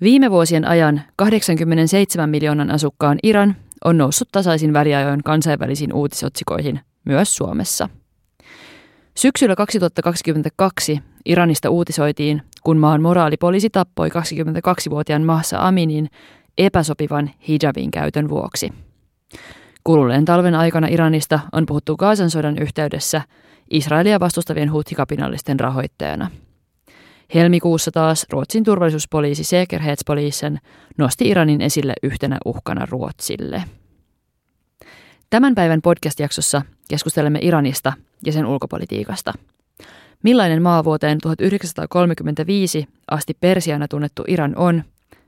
[0.00, 7.88] Viime vuosien ajan 87 miljoonan asukkaan Iran on noussut tasaisin väliajoin kansainvälisiin uutisotsikoihin, myös Suomessa.
[9.14, 16.08] Syksyllä 2022 Iranista uutisoitiin, kun maan moraalipoliisi tappoi 22-vuotiaan Mahsa Aminin
[16.58, 18.72] epäsopivan hijabin käytön vuoksi.
[19.84, 23.22] Kuluneen talven aikana Iranista on puhuttu Gaasan sodan yhteydessä
[23.70, 26.30] Israelia vastustavien huthikapinallisten rahoittajana.
[27.34, 30.58] Helmikuussa taas Ruotsin turvallisuuspoliisi Säkerhetspolisen
[30.98, 33.64] nosti Iranin esille yhtenä uhkana Ruotsille.
[35.30, 37.92] Tämän päivän podcast-jaksossa keskustelemme Iranista
[38.26, 39.32] ja sen ulkopolitiikasta.
[40.22, 44.84] Millainen maa vuoteen 1935 asti Persiana tunnettu Iran on,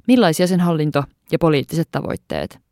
[0.09, 2.59] millaisia sen hallinto ja poliittiset tavoitteet–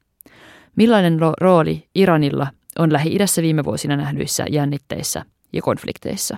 [0.76, 2.46] Millainen rooli Iranilla
[2.78, 6.36] on Lähi-idässä viime vuosina nähdyissä jännitteissä ja konflikteissa?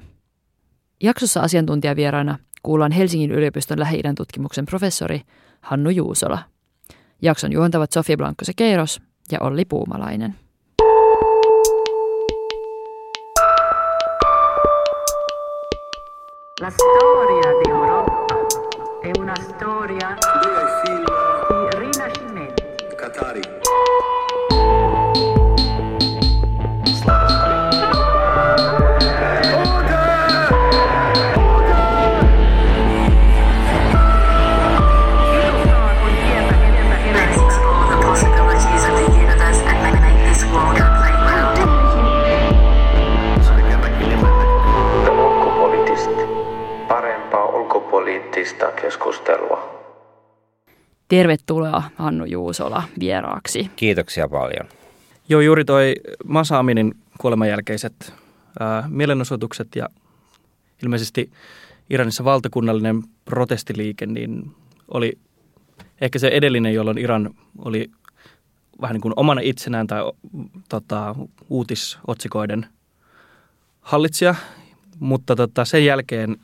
[1.03, 5.21] Jaksossa asiantuntijavieraana kuullaan Helsingin yliopiston Lähi-idän tutkimuksen professori
[5.61, 6.39] Hannu Juusola.
[7.23, 9.01] Jakson juontavat Sofia Blanco-Sekeiros
[9.33, 10.34] ja Olli Puumalainen.
[16.61, 18.34] La storia di Europa
[19.03, 20.17] è una storia
[20.83, 22.62] di rinascimento.
[22.97, 23.58] Qatari.
[48.59, 49.78] Poliittista keskustelua.
[51.09, 53.70] Tervetuloa Hannu Juusola vieraaksi.
[53.77, 54.69] Kiitoksia paljon.
[55.28, 58.12] Joo, juuri toi Masaaminin kuoleman jälkeiset
[58.61, 59.89] ää, mielenosoitukset ja
[60.83, 61.31] ilmeisesti
[61.91, 64.51] Iranissa valtakunnallinen protestiliike, niin
[64.89, 65.19] oli
[66.01, 67.91] ehkä se edellinen, jolloin Iran oli
[68.81, 70.03] vähän niin kuin omana itsenään tai
[70.69, 71.14] tota,
[71.48, 72.67] uutisotsikoiden
[73.80, 74.35] hallitsija,
[74.98, 76.36] mutta tota, sen jälkeen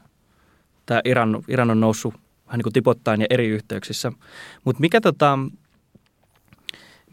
[0.87, 2.15] tämä Iran, Iran on noussut
[2.47, 4.13] vähän niin kuin tipottain ja eri yhteyksissä.
[4.65, 5.39] Mutta mikä tota,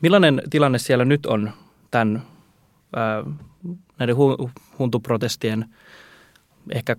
[0.01, 1.51] millainen tilanne siellä nyt on
[1.91, 2.21] tämän,
[2.95, 3.23] ää,
[3.99, 5.65] näiden hu, huntuprotestien
[6.71, 6.95] ehkä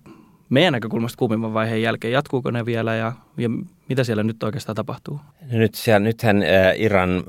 [0.49, 2.13] meidän näkökulmasta kuumimman vaiheen jälkeen?
[2.13, 3.49] Jatkuuko ne vielä ja, ja
[3.89, 5.21] mitä siellä nyt oikeastaan tapahtuu?
[5.53, 7.25] No nyt siellä, nythän ää, Iran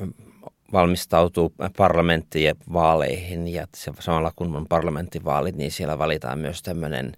[0.74, 3.68] valmistautuu parlamenttivaaleihin ja
[4.00, 7.14] samalla kun on parlamenttivaalit, niin siellä valitaan myös tämmöinen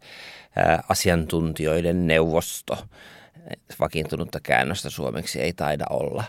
[0.90, 2.78] asiantuntijoiden neuvosto.
[3.80, 6.24] Vakiintunutta käännöstä suomeksi ei taida olla.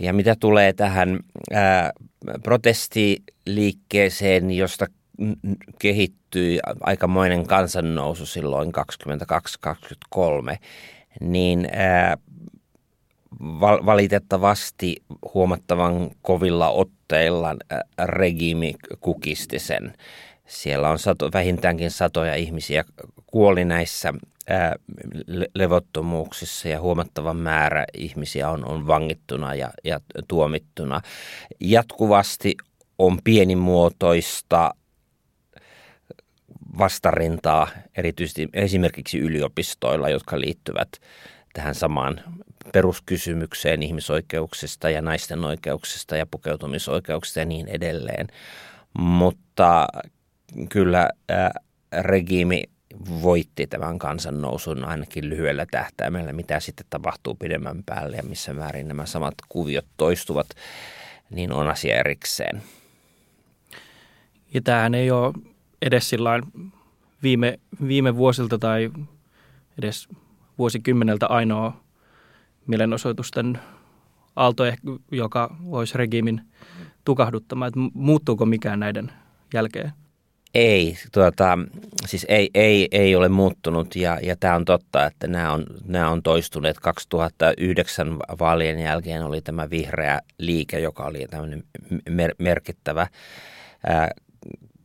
[0.00, 1.20] Ja mitä tulee tähän
[1.52, 1.92] ää,
[2.42, 4.86] protestiliikkeeseen, josta
[5.78, 8.72] kehittyi aikamoinen kansannousu silloin
[10.54, 10.56] 22-23,
[11.20, 12.16] niin ää,
[13.86, 14.96] valitettavasti
[15.34, 17.56] huomattavan kovilla otteilla
[18.04, 19.92] regiimi kukisti sen.
[20.46, 22.84] Siellä on sato, vähintäänkin satoja ihmisiä
[23.30, 24.14] kuoli näissä
[24.48, 24.74] ää,
[25.54, 31.00] levottomuuksissa ja huomattava määrä ihmisiä on, on vangittuna ja, ja tuomittuna.
[31.60, 32.56] Jatkuvasti
[32.98, 34.74] on pienimuotoista
[36.78, 40.88] vastarintaa erityisesti esimerkiksi yliopistoilla, jotka liittyvät
[41.52, 42.20] tähän samaan
[42.72, 48.26] peruskysymykseen ihmisoikeuksista ja naisten oikeuksista ja pukeutumisoikeuksista ja niin edelleen.
[48.98, 49.86] Mutta
[50.68, 51.50] kyllä äh,
[52.00, 52.64] regiimi
[53.22, 59.06] voitti tämän kansannousun ainakin lyhyellä tähtäimellä, mitä sitten tapahtuu pidemmän päälle ja missä määrin nämä
[59.06, 60.46] samat kuviot toistuvat,
[61.30, 62.62] niin on asia erikseen.
[64.54, 65.34] Ja tämähän ei ole
[65.82, 66.10] edes
[67.22, 68.90] viime, viime vuosilta tai
[69.78, 70.08] edes
[70.58, 71.80] vuosikymmeneltä ainoa
[72.66, 73.58] mielenosoitusten
[74.36, 74.62] aalto,
[75.10, 76.40] joka voisi regiimin
[77.04, 77.72] tukahduttamaan.
[77.94, 79.12] muuttuuko mikään näiden
[79.54, 79.92] jälkeen?
[80.54, 81.58] Ei, tuota,
[82.06, 86.10] siis ei, ei, ei ole muuttunut ja, ja tämä on totta, että nämä on, nämä
[86.10, 86.78] on toistuneet.
[86.78, 91.64] 2009 vaalien jälkeen oli tämä vihreä liike, joka oli tämmöinen
[92.08, 93.06] mer- merkittävä
[93.86, 94.10] ää,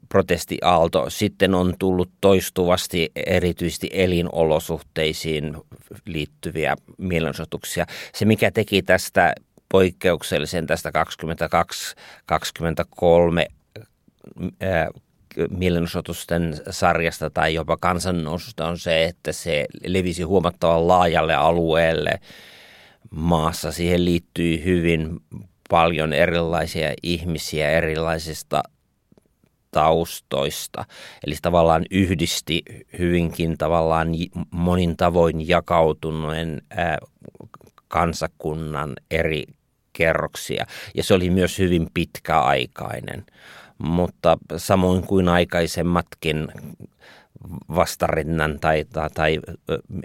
[0.10, 1.10] protestiaalto.
[1.10, 5.58] Sitten on tullut toistuvasti erityisesti elinolosuhteisiin
[6.06, 7.86] liittyviä mielenosoituksia.
[8.14, 9.36] Se, mikä teki tästä
[9.70, 10.92] poikkeuksellisen tästä
[12.32, 13.56] 22-23
[15.50, 22.20] mielenosoitusten sarjasta tai jopa kansannoususta on se, että se levisi huomattavan laajalle alueelle
[23.10, 23.72] maassa.
[23.72, 25.20] Siihen liittyy hyvin
[25.70, 28.64] paljon erilaisia ihmisiä erilaisista
[29.72, 30.86] taustoista.
[31.28, 32.64] Eli tavallaan yhdisti
[33.00, 34.08] hyvinkin tavallaan
[34.52, 36.62] monin tavoin jakautuneen
[37.88, 39.44] kansakunnan eri
[39.94, 40.66] kerroksia.
[40.96, 43.26] Ja se oli myös hyvin pitkäaikainen.
[43.77, 46.48] Mutta samoin kuin aikaisemmatkin
[47.75, 49.39] vastarinnan tai, tai, tai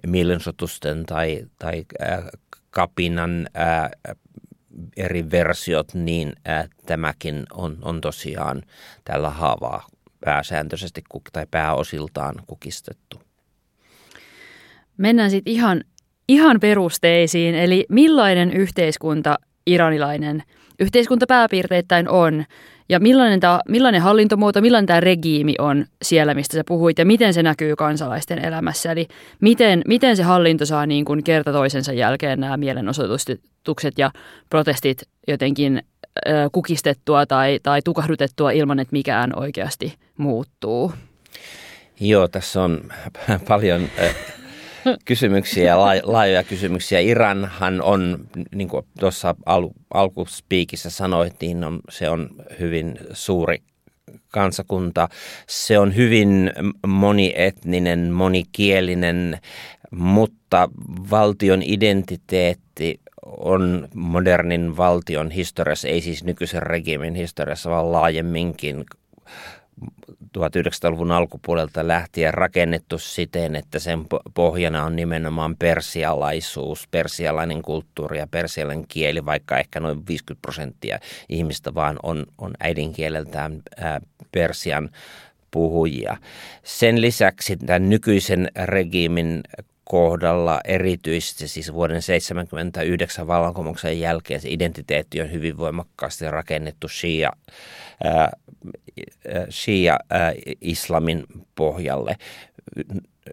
[0.07, 1.85] mielensotusten tai, tai
[2.71, 3.91] kapinan äh,
[4.97, 8.63] eri versiot, niin äh, tämäkin on, on tosiaan
[9.05, 9.87] tällä haavaa
[10.25, 13.23] pääsääntöisesti tai pääosiltaan kukistettu.
[14.97, 15.85] Mennään sitten ihan,
[16.29, 20.43] ihan perusteisiin, eli millainen yhteiskunta iranilainen
[20.81, 22.45] yhteiskunta pääpiirteittäin on
[22.91, 27.35] ja millainen, tämä, millainen hallintomuoto, millainen tämä regiimi on siellä, mistä sä puhuit ja miten
[27.35, 28.93] se näkyy kansalaisten elämässä.
[28.93, 29.09] Eli
[29.41, 34.11] miten, miten se hallinto saa niin kuin kerta toisensa jälkeen nämä mielenosoitukset ja
[34.51, 35.83] protestit jotenkin
[36.29, 40.93] äh, kukistettua tai, tai tukahdutettua ilman, että mikään oikeasti muuttuu.
[42.01, 42.81] Joo, tässä on
[43.49, 43.89] paljon
[45.05, 47.01] kysymyksiä, laajoja kysymyksiä.
[47.01, 48.19] Iranhan on,
[48.55, 52.31] niin kuin tuossa al, alkuspiikissä sanoit, niin on, se on
[52.61, 53.63] hyvin suuri
[54.29, 55.09] kansakunta.
[55.49, 56.53] Se on hyvin
[56.87, 59.39] monietninen, monikielinen,
[59.91, 60.69] mutta
[61.11, 68.85] valtion identiteetti on modernin valtion historiassa, ei siis nykyisen regimin historiassa, vaan laajemminkin
[70.39, 78.87] 1900-luvun alkupuolelta lähtien rakennettu siten, että sen pohjana on nimenomaan persialaisuus, persialainen kulttuuri ja persialainen
[78.89, 80.99] kieli, vaikka ehkä noin 50 prosenttia
[81.29, 84.01] ihmistä vaan on, on äidinkieleltään ää,
[84.33, 84.91] persian
[85.51, 86.17] puhujia.
[86.63, 89.41] Sen lisäksi tämän nykyisen regiimin
[89.91, 97.33] kohdalla erityisesti siis vuoden 1979 vallankumouksen jälkeen se identiteetti on hyvin voimakkaasti rakennettu Shia,
[98.05, 98.31] ää,
[99.51, 102.17] Shia ää, islamin pohjalle.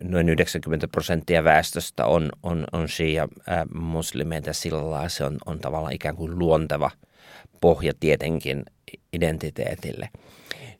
[0.03, 3.27] Noin 90 prosenttia väestöstä on, on, on Shia
[3.73, 6.91] muslimeita, sillä lailla se on, on tavallaan ikään kuin luonteva
[7.61, 8.63] pohja tietenkin
[9.13, 10.09] identiteetille.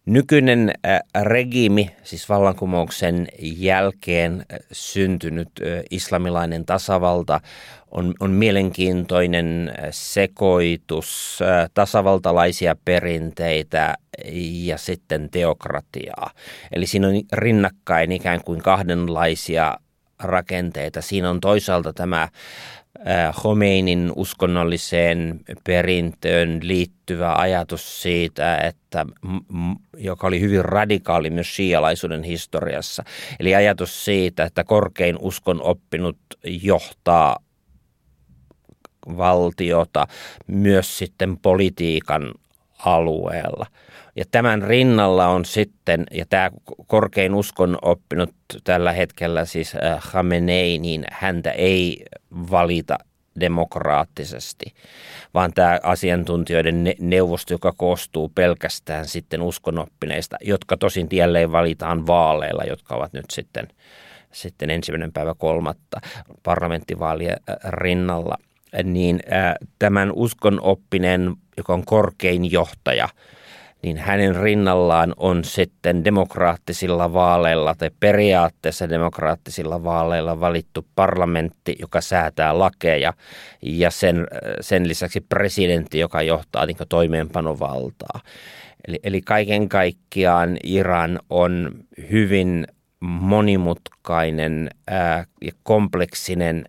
[0.08, 0.74] Nykyinen
[1.22, 5.50] regiimi, siis vallankumouksen jälkeen syntynyt
[5.92, 7.42] islamilainen tasavalta,
[7.92, 11.40] on, on mielenkiintoinen sekoitus
[11.74, 13.96] tasavaltalaisia perinteitä
[14.66, 16.32] ja sitten teokratiaa.
[16.72, 19.78] Eli siinä on rinnakkain ikään kuin kahdenlaisia
[20.24, 21.02] rakenteita.
[21.02, 22.30] Siinä on toisaalta tämä
[23.42, 29.06] Khomeinin uskonnolliseen perintöön liittyvä ajatus siitä, että,
[29.98, 33.04] joka oli hyvin radikaali myös shialaisuuden historiassa.
[33.40, 37.38] Eli ajatus siitä, että korkein uskon oppinut johtaa
[39.18, 40.08] valtiota
[40.48, 42.34] myös sitten politiikan
[42.86, 43.66] alueella.
[44.18, 46.52] Ja tämän rinnalla on sitten, ja tämä
[46.88, 48.30] korkein uskon oppinut
[48.64, 52.06] tällä hetkellä siis äh, Khamenei, niin häntä ei
[52.52, 52.98] valita
[53.40, 54.66] demokraattisesti,
[55.34, 62.96] vaan tämä asiantuntijoiden neuvosto, joka koostuu pelkästään sitten uskonoppineista, jotka tosin tielleen valitaan vaaleilla, jotka
[62.96, 63.68] ovat nyt sitten,
[64.32, 66.02] sitten ensimmäinen päivä kolmatta
[66.44, 68.38] parlamenttivaalien äh, rinnalla,
[68.84, 73.10] niin äh, tämän uskonoppineen, joka on korkein johtaja–
[73.82, 82.60] niin hänen rinnallaan on sitten demokraattisilla vaaleilla tai periaatteessa demokraattisilla vaaleilla valittu parlamentti, joka säätää
[82.60, 83.14] lakeja
[83.62, 84.28] ja sen,
[84.62, 88.20] sen lisäksi presidentti, joka johtaa niin toimeenpanovaltaa.
[88.88, 91.72] Eli, eli kaiken kaikkiaan Iran on
[92.12, 92.68] hyvin
[93.00, 94.70] monimutkainen
[95.42, 96.66] ja kompleksinen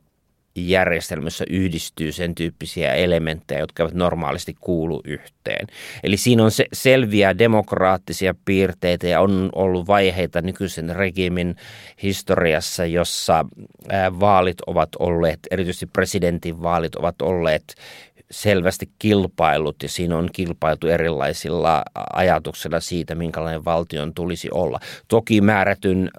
[0.66, 5.66] järjestelmässä yhdistyy sen tyyppisiä elementtejä, jotka eivät normaalisti kuulu yhteen.
[6.02, 11.56] Eli siinä on se selviä demokraattisia piirteitä ja on ollut vaiheita nykyisen regimin
[12.02, 13.44] historiassa, jossa
[14.20, 17.74] vaalit ovat olleet, erityisesti presidentin vaalit ovat olleet
[18.30, 24.80] selvästi kilpailut ja siinä on kilpailtu erilaisilla ajatuksilla siitä, minkälainen valtion tulisi olla.
[25.08, 26.10] Toki määrätyn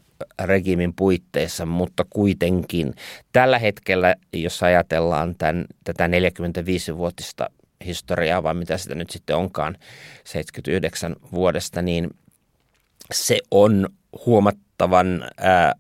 [0.44, 2.94] regiimin puitteissa, mutta kuitenkin.
[3.32, 7.50] Tällä hetkellä, jos ajatellaan tämän, tätä 45-vuotista
[7.86, 9.78] historiaa, vai mitä sitä nyt sitten onkaan
[10.24, 12.10] 79 vuodesta, niin
[13.12, 13.90] se on
[14.26, 15.74] huomattavan, äh,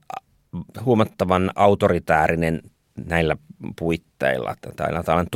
[0.86, 2.62] huomattavan autoritäärinen
[3.05, 3.38] näillä
[3.79, 4.55] puitteilla,
[5.05, 5.31] tällainen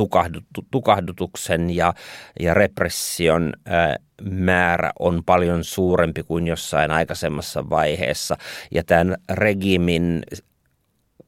[0.70, 1.94] tukahdutuksen ja,
[2.40, 8.36] ja repression ää, määrä on paljon suurempi kuin jossain aikaisemmassa vaiheessa.
[8.70, 10.22] Ja tämän regimin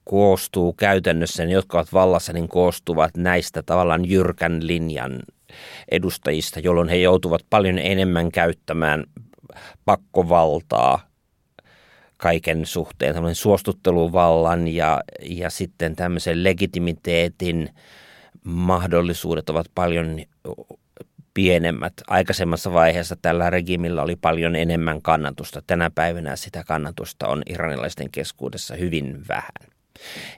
[0.05, 5.23] koostuu käytännössä, ne jotka ovat vallassa, niin koostuvat näistä tavallaan jyrkän linjan
[5.91, 9.05] edustajista, jolloin he joutuvat paljon enemmän käyttämään
[9.85, 11.07] pakkovaltaa
[12.17, 17.71] kaiken suhteen, tämmöinen suostutteluvallan ja, ja sitten tämmöisen legitimiteetin
[18.45, 20.21] mahdollisuudet ovat paljon
[21.37, 21.93] pienemmät.
[22.07, 25.63] Aikaisemmassa vaiheessa tällä regimillä oli paljon enemmän kannatusta.
[25.67, 29.71] Tänä päivänä sitä kannatusta on iranilaisten keskuudessa hyvin vähän.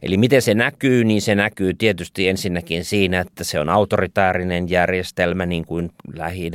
[0.02, 5.46] Eli miten se näkyy, niin se näkyy tietysti ensinnäkin siinä, että se on autoritaarinen järjestelmä,
[5.46, 6.50] niin kuin lähi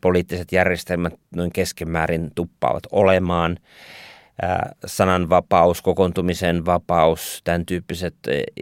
[0.00, 3.56] poliittiset järjestelmät noin keskimäärin tuppaavat olemaan.
[4.86, 8.14] Sananvapaus, kokoontumisen vapaus, tämän tyyppiset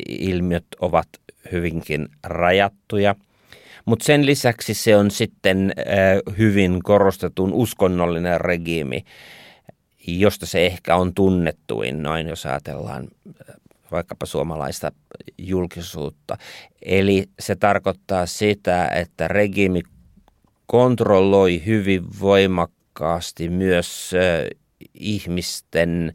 [0.09, 1.09] ilmiöt ovat
[1.53, 3.15] hyvinkin rajattuja.
[3.87, 5.73] Mutta sen lisäksi se on sitten
[6.39, 9.05] hyvin korostetun uskonnollinen regiimi
[10.07, 13.57] josta se ehkä on tunnettuin, noin jos ajatellaan äh,
[13.91, 14.93] vaikkapa suomalaista
[15.39, 16.37] julkisuutta.
[16.83, 19.83] Eli se tarkoittaa sitä, että regiimi
[20.67, 24.59] kontrolloi hyvin voimakkaasti myös äh,
[24.95, 26.13] ihmisten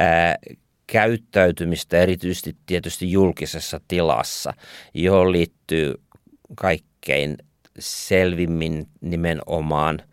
[0.00, 4.54] äh, käyttäytymistä, erityisesti tietysti julkisessa tilassa,
[4.94, 5.94] johon liittyy
[7.04, 7.36] kaikkein
[7.78, 10.02] selvimmin nimenomaan–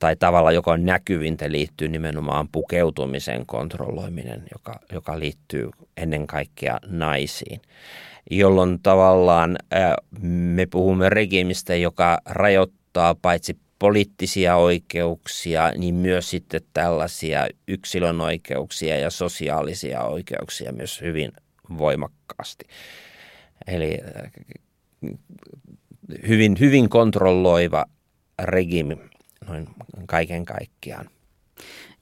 [0.00, 7.60] tai tavalla, joka on näkyvintä, liittyy nimenomaan pukeutumisen kontrolloiminen, joka, joka liittyy ennen kaikkea naisiin.
[8.30, 9.56] Jolloin tavallaan
[10.22, 19.10] me puhumme regimistä, joka rajoittaa paitsi poliittisia oikeuksia, niin myös sitten tällaisia yksilön oikeuksia ja
[19.10, 21.32] sosiaalisia oikeuksia myös hyvin
[21.78, 22.64] voimakkaasti.
[23.66, 23.98] Eli
[26.28, 27.84] hyvin, hyvin kontrolloiva
[28.42, 28.96] regimi
[29.48, 29.68] noin
[30.06, 31.06] kaiken kaikkiaan.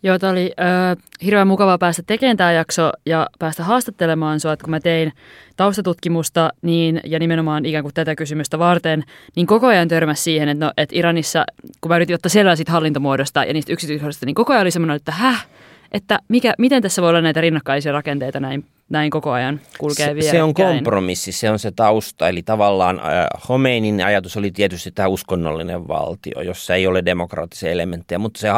[0.03, 4.65] Joo, tämä oli äh, hirveän mukava päästä tekemään tämä jakso ja päästä haastattelemaan sinua, että
[4.65, 5.12] kun mä tein
[5.57, 9.05] taustatutkimusta niin, ja nimenomaan ikään kuin tätä kysymystä varten,
[9.37, 11.45] niin koko ajan törmäsi siihen, että, no, että Iranissa,
[11.81, 14.97] kun mä yritin ottaa selvää siitä hallintomuodosta ja niistä yksityiskohdista, niin koko ajan oli semmoinen,
[14.97, 15.47] että häh,
[15.93, 20.30] että mikä, miten tässä voi olla näitä rinnakkaisia rakenteita näin, näin koko ajan kulkee vielä.
[20.30, 22.28] Se on kompromissi, se on se tausta.
[22.28, 28.18] Eli tavallaan äh, Homeinin ajatus oli tietysti tämä uskonnollinen valtio, jossa ei ole demokraattisia elementtejä,
[28.18, 28.49] mutta se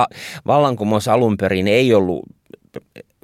[0.46, 2.22] vallankumous alun perin ei ollut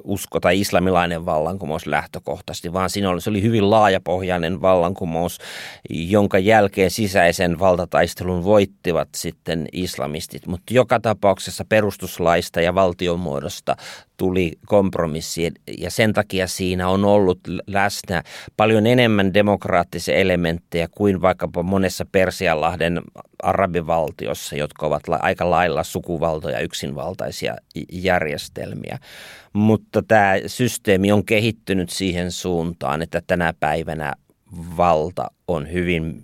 [0.07, 5.37] usko tai islamilainen vallankumous lähtökohtaisesti, vaan siinä oli, se oli hyvin laajapohjainen vallankumous,
[5.89, 10.47] jonka jälkeen sisäisen valtataistelun voittivat sitten islamistit.
[10.47, 13.75] Mutta joka tapauksessa perustuslaista ja valtiomuodosta
[14.17, 18.23] tuli kompromissi ja sen takia siinä on ollut läsnä
[18.57, 23.01] paljon enemmän demokraattisia elementtejä kuin vaikkapa monessa Persianlahden
[23.43, 27.55] arabivaltiossa, jotka ovat aika lailla sukuvaltoja yksinvaltaisia
[27.91, 28.99] järjestelmiä.
[29.57, 34.13] Mutta tämä systeemi on kehittynyt siihen suuntaan, että tänä päivänä
[34.77, 36.23] valta on hyvin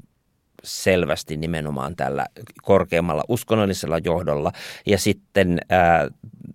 [0.64, 2.26] selvästi nimenomaan tällä
[2.64, 4.52] korkeammalla uskonnollisella johdolla
[4.86, 6.08] ja sitten ää,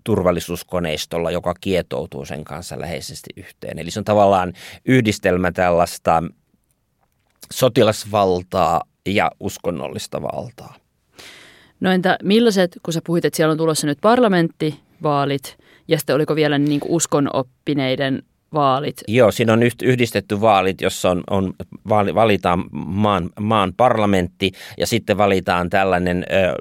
[0.05, 3.79] turvallisuuskoneistolla, joka kietoutuu sen kanssa läheisesti yhteen.
[3.79, 4.53] Eli se on tavallaan
[4.85, 6.23] yhdistelmä tällaista
[7.53, 10.75] sotilasvaltaa ja uskonnollista valtaa.
[11.81, 15.59] No entä millaiset, kun sä puhuit, että siellä on tulossa nyt parlamenttivaalit
[15.89, 18.23] ja sitten oliko vielä niin kuin uskonoppineiden
[18.55, 18.97] vaalit?
[19.09, 21.55] Joo, siinä on yhdistetty vaalit, jossa on, on
[22.15, 26.55] valitaan maan, maan parlamentti ja sitten valitaan tällainen ö,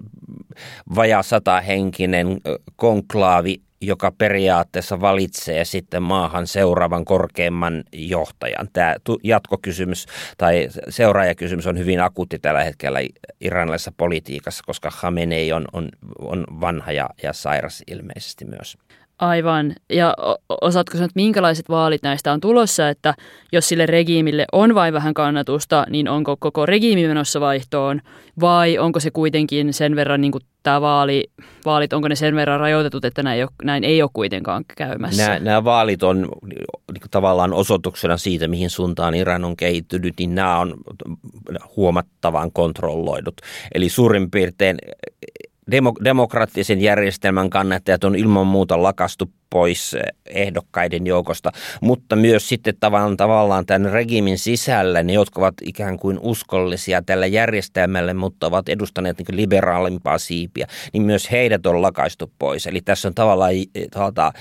[0.96, 2.28] vajaa sata henkinen
[2.76, 8.68] konklaavi, joka periaatteessa valitsee sitten maahan seuraavan korkeimman johtajan.
[8.74, 10.06] Tämä jatkokysymys
[10.38, 13.00] tai seuraajakysymys on hyvin akuutti tällä hetkellä
[13.42, 18.78] iranilaisessa politiikassa, koska Khamenei on, on, on vanha ja, ja sairas ilmeisesti myös.
[19.20, 19.76] Aivan.
[19.90, 20.16] Ja
[20.62, 23.14] osaatko sanoa, että minkälaiset vaalit näistä on tulossa, että
[23.52, 28.02] jos sille regiimille on vain vähän kannatusta, niin onko koko regiimi menossa vaihtoon
[28.40, 31.24] vai onko se kuitenkin sen verran, niin kuin tämä vaali,
[31.66, 35.28] vaalit, onko ne sen verran rajoitetut, että näin ei ole, näin ei ole kuitenkaan käymässä?
[35.28, 36.30] Nämä, nämä vaalit on
[36.94, 40.74] niin tavallaan osoituksena siitä, mihin suuntaan Iran on kehittynyt, niin nämä on
[41.76, 43.36] huomattavan kontrolloidut.
[43.74, 44.78] Eli suurin piirtein
[45.72, 52.74] demo- demokraattisen järjestelmän kannattajat on ilman muuta lakastu pois eh, ehdokkaiden joukosta, mutta myös sitten
[52.80, 58.70] tavallaan, tavallaan tämän regimin sisällä ne, jotka ovat ikään kuin uskollisia tällä järjestelmälle, mutta ovat
[58.70, 62.68] edustaneet niin liberaalimpaa siipiä, niin myös heidät on lakaistu pois.
[62.68, 63.54] Eli tässä on tavallaan
[63.94, 64.32] tuota,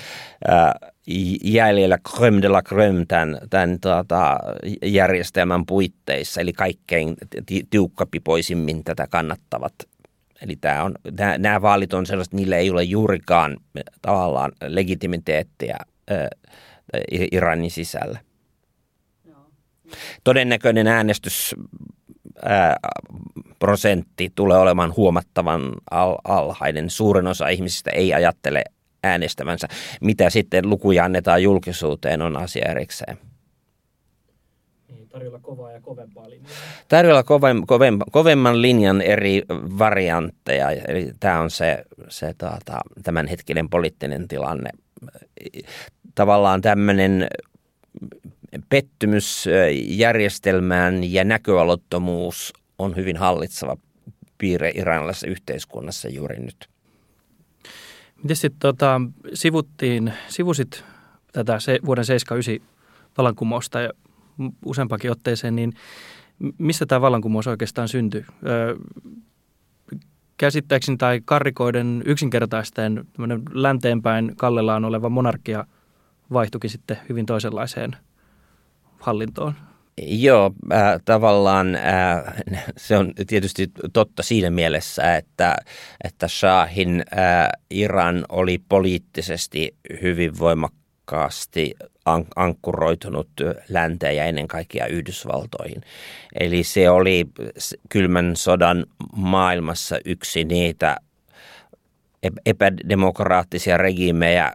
[1.44, 4.38] jäljellä crème de la crème tämän, tämän tuota,
[4.82, 7.14] järjestelmän puitteissa, eli kaikkein
[7.70, 9.74] tiukkapipoisimmin tätä kannattavat
[10.42, 13.56] Eli tämä on, nämä, nämä vaalit on sellaiset, niillä ei ole juurikaan
[14.02, 15.76] tavallaan legitimiteettiä
[16.10, 16.28] ää,
[17.32, 18.18] Iranin sisällä.
[20.24, 21.54] Todennäköinen äänestys
[23.58, 26.90] prosentti tulee olemaan huomattavan al- alhainen.
[26.90, 28.64] Suurin osa ihmisistä ei ajattele
[29.04, 29.68] äänestävänsä.
[30.00, 33.18] Mitä sitten lukuja annetaan julkisuuteen on asia erikseen.
[35.16, 36.50] Tarjolla kovaa ja kovempaa linjaa.
[36.88, 39.42] Tarjolla kovem, kovem, kovemman linjan eri
[39.78, 40.70] variantteja.
[40.70, 44.70] Eli tämä on se, se tuota, tämänhetkinen poliittinen tilanne.
[46.14, 47.28] Tavallaan tämmöinen
[48.68, 49.48] pettymys
[49.86, 53.76] järjestelmään ja näköalottomuus on hyvin hallitseva
[54.38, 56.68] piirre iranilaisessa yhteiskunnassa juuri nyt.
[58.22, 59.00] Miten sitten tota,
[59.34, 60.84] sivuttiin, sivusit
[61.32, 62.76] tätä se, vuoden 79
[63.18, 63.90] vallankumousta ja
[64.64, 65.72] useampakin otteeseen, niin
[66.58, 68.24] missä tämä vallankumous oikeastaan syntyi?
[68.46, 68.76] Öö,
[70.36, 73.04] käsittääkseni tai karrikoiden yksinkertaisten
[73.52, 75.66] länteenpäin kallellaan oleva monarkia
[76.32, 77.96] vaihtuikin sitten hyvin toisenlaiseen
[79.00, 79.54] hallintoon.
[80.02, 81.82] Joo, äh, tavallaan äh,
[82.76, 85.56] se on tietysti totta siinä mielessä, että,
[86.04, 90.85] että Shahin äh, Iran oli poliittisesti hyvin voimakkaasti
[92.04, 93.28] an- ankkuroitunut
[93.68, 95.82] länteen ja ennen kaikkea Yhdysvaltoihin.
[96.40, 97.26] Eli se oli
[97.88, 98.86] kylmän sodan
[99.16, 100.96] maailmassa yksi niitä
[102.46, 104.52] epädemokraattisia regiimejä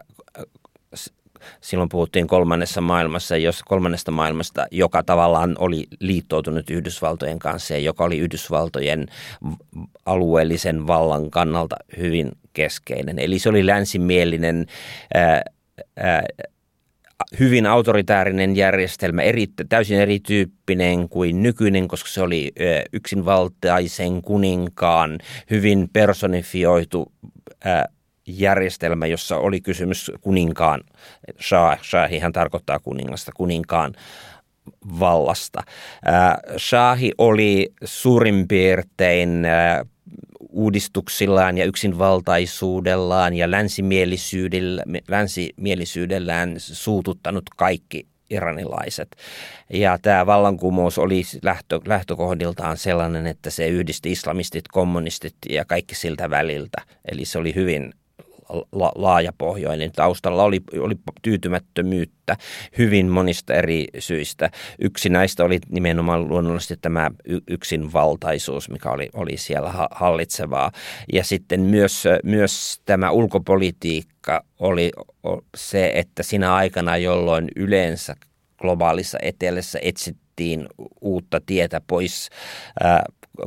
[1.60, 8.04] silloin puhuttiin kolmannessa maailmassa, jos kolmannesta maailmasta, joka tavallaan oli liittoutunut Yhdysvaltojen kanssa ja joka
[8.04, 9.06] oli Yhdysvaltojen
[10.06, 13.18] alueellisen vallan kannalta hyvin keskeinen.
[13.18, 14.66] Eli se oli länsimielinen,
[17.40, 22.52] hyvin autoritäärinen järjestelmä, eri, täysin erityyppinen kuin nykyinen, koska se oli
[22.92, 25.18] yksinvaltaisen kuninkaan
[25.50, 27.12] hyvin personifioitu
[28.26, 30.80] järjestelmä, jossa oli kysymys kuninkaan,
[31.40, 33.94] Shah, Shahihan tarkoittaa kuningasta, kuninkaan
[35.00, 35.62] vallasta.
[36.58, 39.46] Shahi oli suurin piirtein
[40.52, 43.50] uudistuksillaan ja yksinvaltaisuudellaan ja
[45.08, 49.16] länsimielisyydellään suututtanut kaikki iranilaiset.
[49.72, 56.30] Ja tämä vallankumous oli lähtö, lähtökohdiltaan sellainen, että se yhdisti islamistit, kommunistit ja kaikki siltä
[56.30, 56.82] väliltä.
[57.10, 57.94] Eli se oli hyvin
[58.72, 59.92] la, laajapohjoinen.
[59.92, 62.36] Taustalla oli, oli tyytymättömyyttä
[62.78, 64.50] hyvin monista eri syistä.
[64.78, 67.10] Yksi näistä oli nimenomaan luonnollisesti tämä
[67.48, 70.72] yksinvaltaisuus, mikä oli, oli siellä hallitsevaa.
[71.12, 74.92] Ja sitten myös, myös tämä ulkopolitiikka oli
[75.56, 78.16] se, että siinä aikana, jolloin yleensä
[78.58, 80.16] globaalissa etelässä etsit
[81.00, 82.28] uutta tietä pois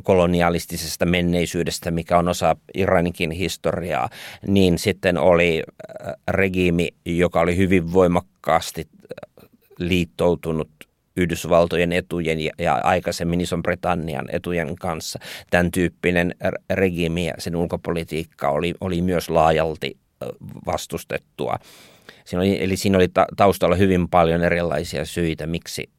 [0.03, 4.09] kolonialistisesta menneisyydestä, mikä on osa Iraninkin historiaa,
[4.47, 5.63] niin sitten oli
[6.07, 10.69] äh, regiimi, joka oli hyvin voimakkaasti äh, liittoutunut
[11.17, 15.19] Yhdysvaltojen etujen ja, aikaisemmin Ison-Britannian etujen kanssa.
[15.49, 16.35] Tämän tyyppinen
[16.69, 20.29] regiimi ja sen ulkopolitiikka oli, oli myös laajalti äh,
[20.65, 21.59] vastustettua.
[22.25, 25.89] Siinä oli, eli siinä oli taustalla hyvin paljon erilaisia syitä, miksi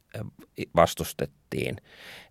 [0.77, 1.77] vastustettiin.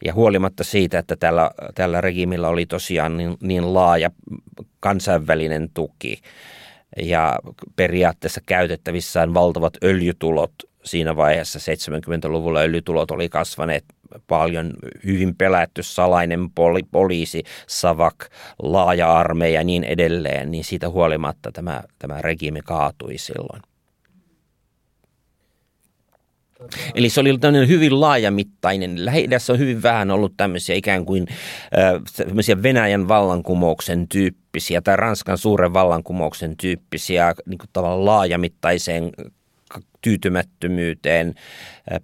[0.06, 4.12] Ja huolimatta siitä, että tällä, tällä regimillä oli tosiaan niin, niin laaja
[4.80, 6.22] kansainvälinen tuki
[7.02, 7.40] ja
[7.76, 10.54] periaatteessa käytettävissään valtavat öljytulot
[10.86, 13.86] siinä vaiheessa 70-luvulla öljytulot oli kasvaneet
[14.28, 14.74] paljon,
[15.06, 18.16] hyvin pelätty salainen poli, poliisi, Savak,
[18.60, 23.62] laaja armeija ja niin edelleen, niin siitä huolimatta tämä, tämä regiimi kaatui silloin.
[26.96, 29.06] Eli se oli tämmöinen hyvin laajamittainen.
[29.06, 31.28] lähi on hyvin vähän ollut tämmöisiä ikään kuin
[31.78, 39.12] äh, Venäjän vallankumouksen tyyppisiä tai Ranskan suuren vallankumouksen tyyppisiä niin kuin tavallaan laajamittaiseen
[40.02, 41.36] tyytymättömyyteen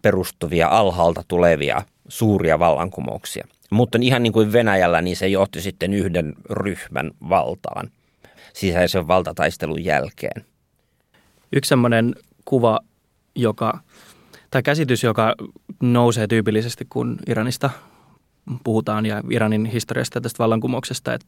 [0.01, 3.47] perustuvia alhaalta tulevia suuria vallankumouksia.
[3.71, 7.89] Mutta ihan niin kuin Venäjällä, niin se johti sitten yhden ryhmän valtaan
[8.53, 10.45] sisäisen valtataistelun jälkeen.
[11.53, 12.79] Yksi semmoinen kuva,
[13.35, 13.79] joka
[14.51, 15.35] tai käsitys, joka
[15.81, 17.69] nousee tyypillisesti, kun Iranista
[18.63, 21.27] puhutaan ja Iranin historiasta ja tästä vallankumouksesta, että,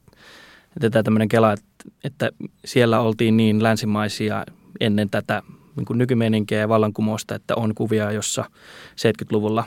[0.81, 1.65] että tämmöinen kela, että,
[2.03, 2.31] että
[2.65, 4.45] siellä oltiin niin länsimaisia
[4.79, 5.41] ennen tätä
[5.75, 8.45] niin kuin nykymeininkiä ja vallankumousta, että on kuvia, jossa
[8.91, 9.63] 70-luvulla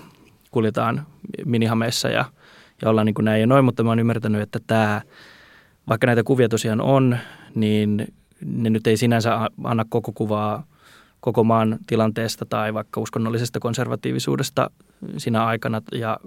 [0.50, 1.06] kuljetaan
[1.44, 2.24] minihameissa ja,
[2.82, 5.02] ja ollaan niin kuin näin ja noin, mutta mä oon ymmärtänyt, että tämä,
[5.88, 7.18] vaikka näitä kuvia tosiaan on,
[7.54, 8.06] niin
[8.44, 10.66] ne nyt ei sinänsä anna koko kuvaa
[11.26, 14.70] koko maan tilanteesta tai vaikka uskonnollisesta konservatiivisuudesta
[15.16, 15.82] siinä aikana.
[15.92, 16.18] Ja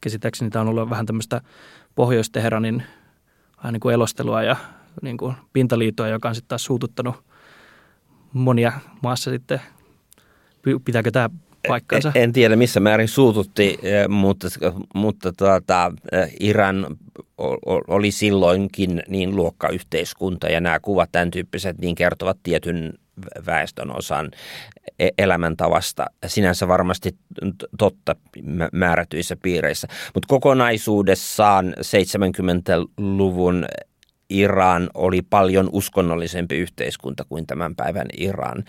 [0.00, 1.40] käsittääkseni tämä on ollut vähän tämmöistä
[1.94, 2.82] Pohjois-Teheranin
[3.70, 4.56] niin kuin elostelua ja
[5.02, 7.14] niin kuin pintaliitoa, joka on sitten taas suututtanut
[8.32, 9.60] monia maassa sitten.
[10.84, 11.30] Pitääkö tämä
[11.68, 12.12] paikkansa?
[12.14, 14.48] En, en tiedä missä määrin suututti, eh, mutta,
[14.94, 16.86] mutta tuota, eh, Iran
[17.88, 22.94] oli silloinkin niin luokkayhteiskunta ja nämä kuvat tämän tyyppiset niin kertovat tietyn
[23.46, 24.30] väestön osan
[24.98, 26.06] e-, elämäntavasta.
[26.26, 27.16] Sinänsä varmasti
[27.78, 28.16] totta
[28.72, 33.66] määrätyissä piireissä, mutta kokonaisuudessaan 70-luvun
[34.30, 38.64] Iran oli paljon uskonnollisempi yhteiskunta kuin tämän päivän Iran.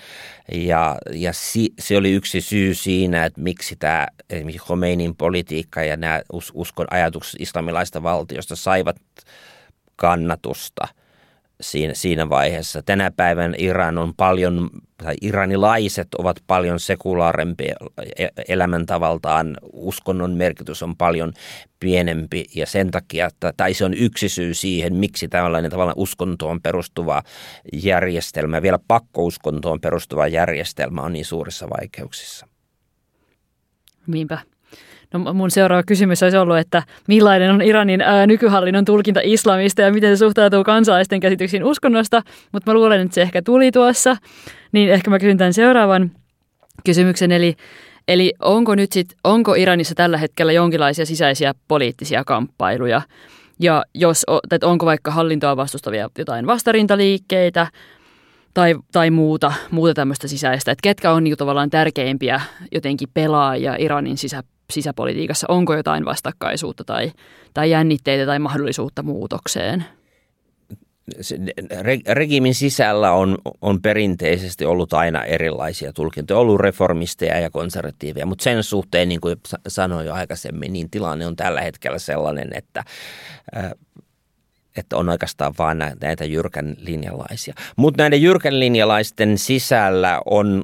[0.51, 5.97] Ja, ja si, se oli yksi syy siinä, että miksi tämä esimerkiksi Khomeinin politiikka ja
[5.97, 6.21] nämä
[6.53, 8.95] uskon ajatukset islamilaista valtiosta saivat
[9.95, 10.87] kannatusta–
[11.61, 12.81] siinä, siinä vaiheessa.
[12.81, 17.75] Tänä päivän Iran on paljon, tai iranilaiset ovat paljon sekulaarempia
[18.17, 19.57] e-, elämäntavaltaan.
[19.73, 21.33] Uskonnon merkitys on paljon
[21.79, 26.61] pienempi ja sen takia, että, tai se on yksi syy siihen, miksi tällainen tavallaan uskontoon
[26.61, 27.23] perustuva
[27.73, 32.47] järjestelmä, vielä pakkouskontoon perustuva järjestelmä on niin suurissa vaikeuksissa.
[34.07, 34.54] Niinpä.
[35.13, 39.93] No mun seuraava kysymys olisi ollut, että millainen on Iranin ää, nykyhallinnon tulkinta islamista ja
[39.93, 44.17] miten se suhtautuu kansalaisten käsityksiin uskonnosta, mutta mä luulen, että se ehkä tuli tuossa.
[44.71, 46.11] Niin ehkä mä kysyn tämän seuraavan
[46.85, 47.55] kysymyksen, eli,
[48.07, 53.01] eli onko nyt sit, onko Iranissa tällä hetkellä jonkinlaisia sisäisiä poliittisia kamppailuja?
[53.59, 54.25] Ja jos,
[54.63, 57.67] onko vaikka hallintoa vastustavia jotain vastarintaliikkeitä,
[58.55, 62.41] tai, tai muuta, muuta tämmöistä sisäistä, että ketkä on niin tavallaan tärkeimpiä
[62.71, 65.47] jotenkin pelaajia Iranin sisä, sisäpolitiikassa?
[65.49, 67.11] Onko jotain vastakkaisuutta tai,
[67.53, 69.85] tai jännitteitä tai mahdollisuutta muutokseen?
[72.07, 78.63] regimin sisällä on, on perinteisesti ollut aina erilaisia tulkintoja, ollut reformisteja ja konservatiiveja, mutta sen
[78.63, 79.35] suhteen, niin kuin
[79.67, 82.83] sanoin jo aikaisemmin, niin tilanne on tällä hetkellä sellainen, että
[84.75, 87.53] että on oikeastaan vain näitä jyrkän linjalaisia.
[87.75, 90.63] Mutta näiden jyrkän linjalaisten sisällä on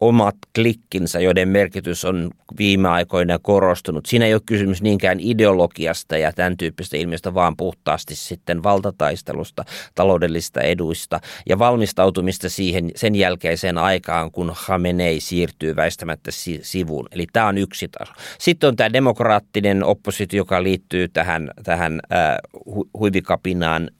[0.00, 4.06] omat klikkinsä, joiden merkitys on viime aikoina korostunut.
[4.06, 10.60] Siinä ei ole kysymys niinkään ideologiasta ja tämän tyyppistä ilmiöstä, vaan puhtaasti sitten valtataistelusta, taloudellisista
[10.60, 16.30] eduista ja valmistautumista siihen sen jälkeiseen aikaan, kun Khamenei siirtyy väistämättä
[16.62, 17.08] sivuun.
[17.12, 18.12] Eli tämä on yksi taso.
[18.38, 22.36] Sitten on tämä demokraattinen oppositio, joka liittyy tähän, tähän äh,
[22.98, 23.90] huivikapinaan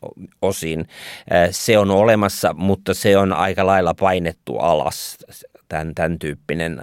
[0.42, 0.80] osin.
[0.80, 5.18] Äh, se on olemassa, mutta se on aika lailla painettu alas
[5.70, 6.80] tämän, tämän tyyppinen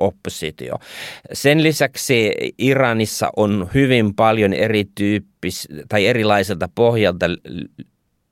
[0.00, 0.74] oppositio.
[1.32, 7.26] Sen lisäksi Iranissa on hyvin paljon erityyppis tai erilaiselta pohjalta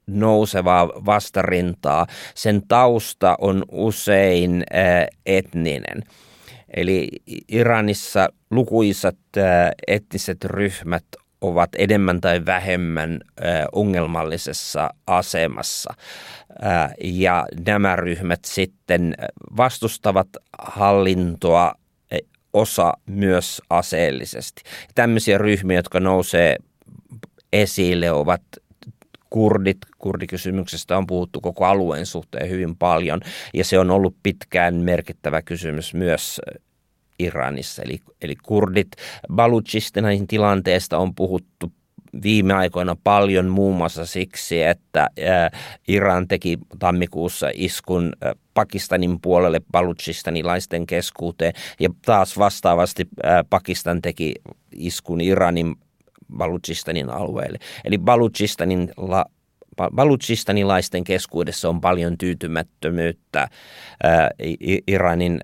[0.06, 2.06] nousevaa vastarintaa.
[2.34, 4.64] Sen tausta on usein
[5.26, 6.02] etninen.
[6.76, 7.08] Eli
[7.48, 9.18] Iranissa lukuisat
[9.86, 11.04] etniset ryhmät
[11.40, 13.20] ovat enemmän tai vähemmän
[13.72, 15.94] ongelmallisessa asemassa.
[17.02, 19.14] Ja nämä ryhmät sitten
[19.56, 21.74] vastustavat hallintoa
[22.10, 22.18] e,
[22.52, 24.62] osa myös aseellisesti.
[24.94, 26.56] Tämmöisiä ryhmiä, jotka nousee
[27.52, 28.42] esille, ovat
[29.30, 29.78] kurdit.
[29.98, 33.20] Kurdikysymyksestä on puhuttu koko alueen suhteen hyvin paljon
[33.54, 36.40] ja se on ollut pitkään merkittävä kysymys myös
[37.18, 37.82] Iranissa.
[37.82, 38.88] Eli, eli kurdit,
[39.34, 41.72] Baluchistanin tilanteesta on puhuttu
[42.22, 45.08] viime aikoina paljon muun muassa siksi, että
[45.88, 48.12] Iran teki tammikuussa iskun
[48.54, 53.08] Pakistanin puolelle balutchistanilaisten keskuuteen ja taas vastaavasti
[53.50, 54.34] Pakistan teki
[54.72, 55.76] iskun Iranin
[56.36, 57.58] Baluchistanin alueelle.
[57.84, 59.24] Eli Baluchistanin la,
[59.94, 63.48] Balutchistanilaisten keskuudessa on paljon tyytymättömyyttä
[64.86, 65.40] Iranin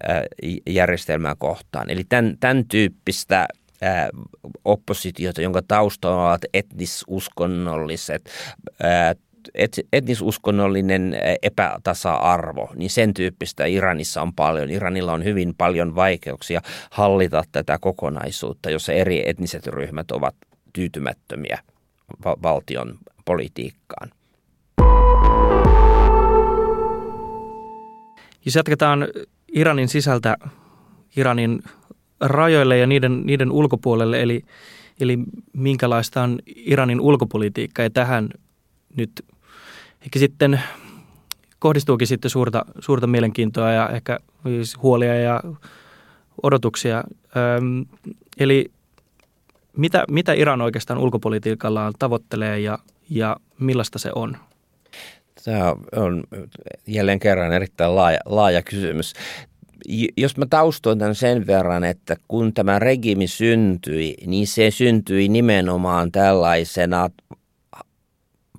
[0.66, 1.90] järjestelmää kohtaan.
[1.90, 3.48] Eli tämän, tämän tyyppistä
[4.65, 8.31] oppositiota, jonka taustalla ovat etnisuskonnolliset,
[9.93, 14.71] etnisuskonnollinen epätasa-arvo, niin sen tyyppistä Iranissa on paljon.
[14.71, 16.61] Iranilla on hyvin paljon vaikeuksia
[16.91, 20.35] hallita tätä kokonaisuutta, jossa eri etniset ryhmät ovat
[20.73, 21.59] tyytymättömiä
[22.25, 24.11] valtion politiikkaan.
[28.45, 29.09] Jos jatketaan
[29.49, 30.37] Iranin sisältä
[31.17, 31.62] Iranin
[32.20, 34.44] rajoille ja niiden, niiden ulkopuolelle, eli,
[35.00, 35.18] eli
[35.52, 38.29] minkälaista on Iranin ulkopolitiikka ja tähän
[38.96, 39.24] nyt
[40.02, 40.61] ehkä sitten
[41.59, 44.18] kohdistuukin sitten suurta, suurta mielenkiintoa ja ehkä
[44.83, 45.40] huolia ja
[46.42, 47.05] odotuksia.
[47.59, 47.87] Öm,
[48.38, 48.70] eli
[49.76, 52.79] mitä, mitä Iran oikeastaan ulkopolitiikallaan tavoittelee ja,
[53.11, 54.37] ja millaista se on?
[55.44, 56.24] Tämä on
[56.87, 59.12] jälleen kerran erittäin laaja, laaja kysymys.
[60.16, 66.12] Jos mä taustoin tämän sen verran, että kun tämä regimi syntyi, niin se syntyi nimenomaan
[66.12, 67.11] tällaisena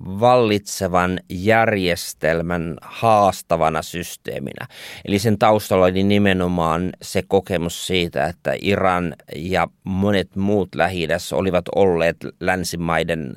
[0.00, 4.66] vallitsevan järjestelmän haastavana systeeminä.
[5.04, 11.64] Eli sen taustalla oli nimenomaan se kokemus siitä, että Iran ja monet muut lähi olivat
[11.74, 13.34] olleet länsimaiden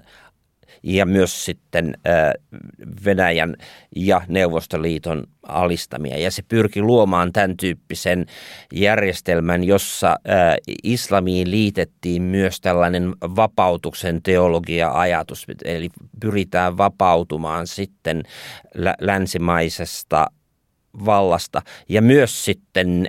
[0.84, 1.98] ja myös sitten
[3.06, 3.56] Venäjän
[3.96, 6.18] ja Neuvostoliiton alistamia.
[6.18, 8.26] Ja se pyrki luomaan tämän tyyppisen
[8.74, 10.16] järjestelmän, jossa
[10.84, 15.90] islamiin liitettiin myös tällainen vapautuksen teologia-ajatus, eli
[16.20, 18.24] pyritään vapautumaan sitten
[19.00, 20.28] länsimaisesta
[21.06, 23.08] vallasta ja myös sitten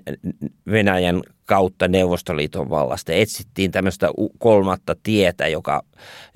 [0.71, 3.13] Venäjän kautta Neuvostoliiton vallasta.
[3.13, 5.83] Etsittiin tämmöistä kolmatta tietä, joka,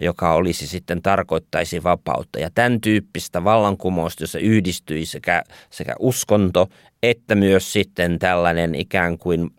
[0.02, 2.38] joka olisi sitten tarkoittaisi vapautta.
[2.38, 6.68] Ja tämän tyyppistä vallankumousta, jossa yhdistyi sekä, sekä uskonto
[7.02, 9.50] että myös sitten tällainen ikään kuin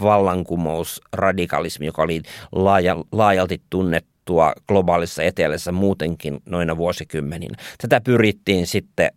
[0.00, 7.54] vallankumousradikalismi, joka oli laaja, laajalti tunnettua globaalissa etelässä muutenkin noina vuosikymmeninä.
[7.78, 9.10] Tätä pyrittiin sitten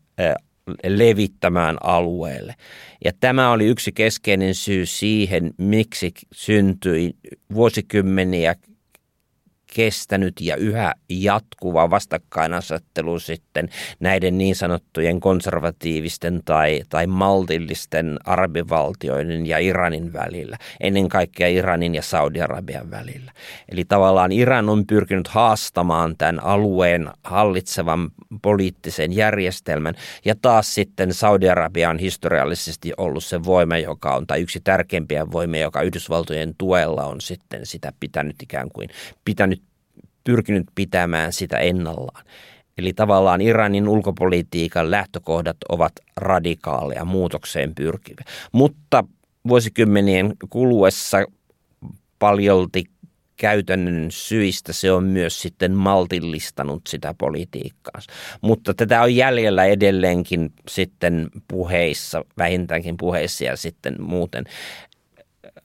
[0.87, 2.55] levittämään alueelle.
[3.05, 7.13] Ja tämä oli yksi keskeinen syy siihen, miksi syntyi
[7.53, 8.55] vuosikymmeniä
[9.75, 19.57] kestänyt ja yhä jatkuva vastakkainasettelu sitten näiden niin sanottujen konservatiivisten tai, tai maltillisten arabivaltioiden ja
[19.57, 23.31] Iranin välillä, ennen kaikkea Iranin ja Saudi-Arabian välillä.
[23.69, 28.09] Eli tavallaan Iran on pyrkinyt haastamaan tämän alueen hallitsevan
[28.41, 34.59] poliittisen järjestelmän ja taas sitten Saudi-Arabia on historiallisesti ollut se voima, joka on, tai yksi
[34.63, 38.89] tärkeimpiä voimia, joka Yhdysvaltojen tuella on sitten sitä pitänyt ikään kuin,
[39.25, 39.62] pitänyt
[40.23, 42.25] pyrkinyt pitämään sitä ennallaan.
[42.77, 48.25] Eli tavallaan Iranin ulkopolitiikan lähtökohdat ovat radikaaleja, muutokseen pyrkiviä.
[48.51, 49.03] Mutta
[49.47, 51.25] vuosikymmenien kuluessa
[52.19, 52.83] paljolti
[53.37, 58.01] käytännön syistä se on myös sitten maltillistanut sitä politiikkaa.
[58.41, 64.45] Mutta tätä on jäljellä edelleenkin sitten puheissa, vähintäänkin puheissa ja sitten muuten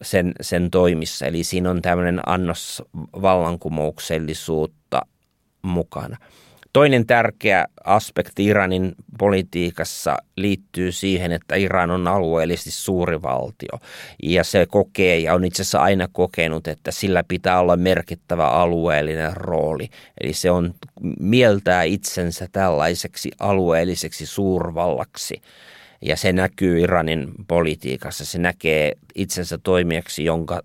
[0.03, 1.27] sen, sen toimissa.
[1.27, 2.83] Eli siinä on tämmöinen annos
[3.23, 5.03] vallankumouksellisuutta
[5.63, 6.17] mukana.
[6.73, 13.79] Toinen tärkeä aspekti Iranin politiikassa liittyy siihen, että Iran on alueellisesti suuri valtio
[14.23, 19.37] ja se kokee ja on itse asiassa aina kokenut, että sillä pitää olla merkittävä alueellinen
[19.37, 19.89] rooli.
[20.21, 20.75] Eli se on
[21.21, 25.43] mieltää itsensä tällaiseksi alueelliseksi suurvallaksi
[26.03, 28.25] ja se näkyy Iranin politiikassa.
[28.25, 30.63] Se näkee itsensä toimijaksi, jonka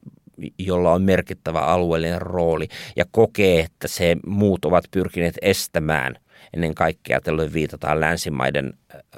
[0.57, 6.15] jolla on merkittävä alueellinen rooli ja kokee, että se muut ovat pyrkineet estämään
[6.53, 8.73] ennen kaikkea tällöin viitataan länsimaiden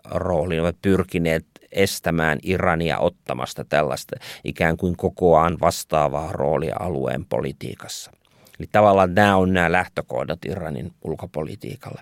[0.05, 8.11] rooliin, ovat pyrkineet estämään Irania ottamasta tällaista ikään kuin kokoaan vastaavaa roolia alueen politiikassa.
[8.59, 12.01] Eli tavallaan nämä on nämä lähtökohdat Iranin ulkopolitiikalle.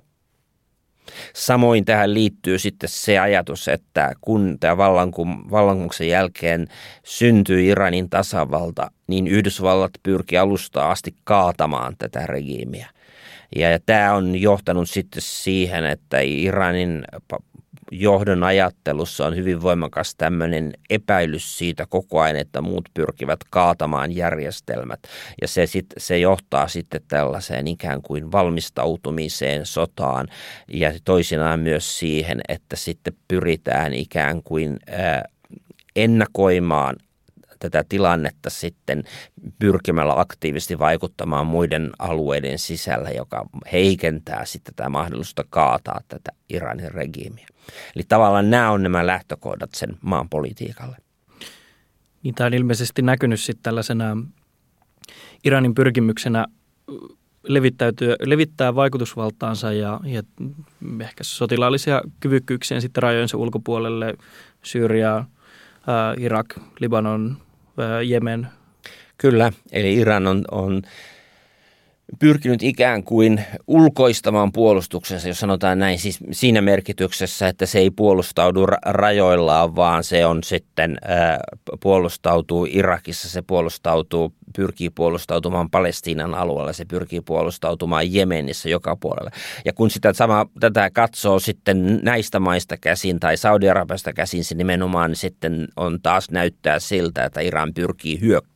[1.33, 6.67] Samoin tähän liittyy sitten se ajatus, että kun tämä vallankum- vallankumouksen jälkeen
[7.03, 12.89] syntyi Iranin tasavalta, niin Yhdysvallat pyrki alusta asti kaatamaan tätä regiimiä.
[13.55, 17.03] Ja, ja tämä on johtanut sitten siihen, että Iranin
[17.99, 24.99] johdon ajattelussa on hyvin voimakas tämmöinen epäilys siitä koko ajan, että muut pyrkivät kaatamaan järjestelmät.
[25.41, 30.27] Ja se, sit, se johtaa sitten tällaiseen ikään kuin valmistautumiseen sotaan
[30.67, 34.79] ja toisinaan myös siihen, että sitten pyritään ikään kuin
[35.95, 36.95] ennakoimaan
[37.69, 39.03] tätä tilannetta sitten
[39.59, 47.47] pyrkimällä aktiivisesti vaikuttamaan muiden alueiden sisällä, joka heikentää sitten tätä mahdollisuutta kaataa tätä Iranin regiimiä.
[47.95, 50.97] Eli tavallaan nämä on nämä lähtökohdat sen maan politiikalle.
[52.23, 54.17] Niin tämä on ilmeisesti näkynyt sitten tällaisena
[55.43, 56.45] Iranin pyrkimyksenä
[57.43, 60.23] levittäytyä, levittää vaikutusvaltaansa ja, ja
[61.01, 64.13] ehkä sotilaallisia kyvykkyyksiä sitten rajojensa ulkopuolelle,
[64.63, 65.25] Syyria,
[66.17, 66.45] Irak,
[66.79, 67.37] Libanon,
[68.03, 68.47] Jemen.
[69.17, 70.81] Kyllä, eli Iran on, on
[72.19, 78.65] pyrkinyt ikään kuin ulkoistamaan puolustuksensa, jos sanotaan näin, siis siinä merkityksessä, että se ei puolustaudu
[78.85, 81.37] rajoillaan, vaan se on sitten äh,
[81.81, 89.31] puolustautuu Irakissa, se puolustautuu, pyrkii puolustautumaan Palestiinan alueella, se pyrkii puolustautumaan Jemenissä joka puolella.
[89.65, 95.15] Ja kun sitä sama, tätä katsoo sitten näistä maista käsin tai Saudi-Arabiasta käsin, se nimenomaan
[95.15, 98.52] sitten on taas näyttää siltä, että Iran pyrkii hyökkäämään.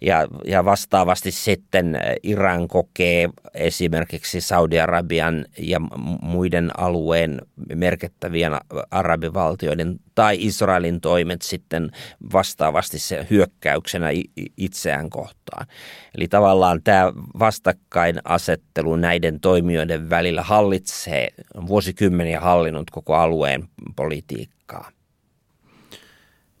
[0.00, 5.80] Ja, ja vastaavasti sitten Iran kokee esimerkiksi Saudi-Arabian ja
[6.22, 7.40] muiden alueen
[7.74, 8.52] merkittävien
[8.90, 11.90] arabivaltioiden tai Israelin toimet sitten
[12.32, 14.08] vastaavasti se hyökkäyksenä
[14.56, 15.66] itseään kohtaan.
[16.14, 21.28] Eli tavallaan tämä vastakkainasettelu näiden toimijoiden välillä hallitsee
[21.66, 24.90] vuosikymmeniä hallinnut koko alueen politiikkaa.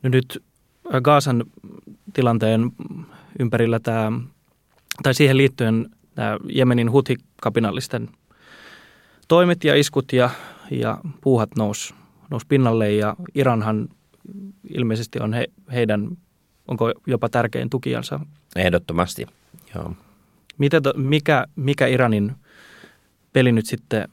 [0.02, 0.42] No nyt
[1.02, 1.44] Gaasan
[2.12, 2.72] tilanteen
[3.38, 4.12] ympärillä tämä,
[5.02, 8.08] tai siihen liittyen tämä Jemenin huthi-kapinallisten
[9.28, 10.30] toimet ja iskut ja,
[10.70, 11.94] ja puuhat nousi
[12.30, 13.88] nous pinnalle ja Iranhan
[14.74, 16.08] ilmeisesti on he, heidän,
[16.68, 18.20] onko jopa tärkein tukijansa?
[18.56, 19.26] Ehdottomasti,
[19.74, 19.94] joo.
[20.58, 22.32] Mitä, mikä, mikä Iranin
[23.32, 24.08] peli nyt sitten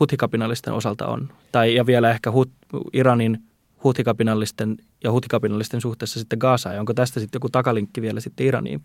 [0.00, 1.28] hutikapinallisten osalta on?
[1.52, 2.50] Tai ja vielä ehkä hut,
[2.92, 3.42] Iranin
[3.84, 6.78] hutikapinallisten ja hutikapinallisten suhteessa sitten Gaasaan.
[6.78, 8.82] Onko tästä sitten joku takalinkki vielä sitten Iraniin?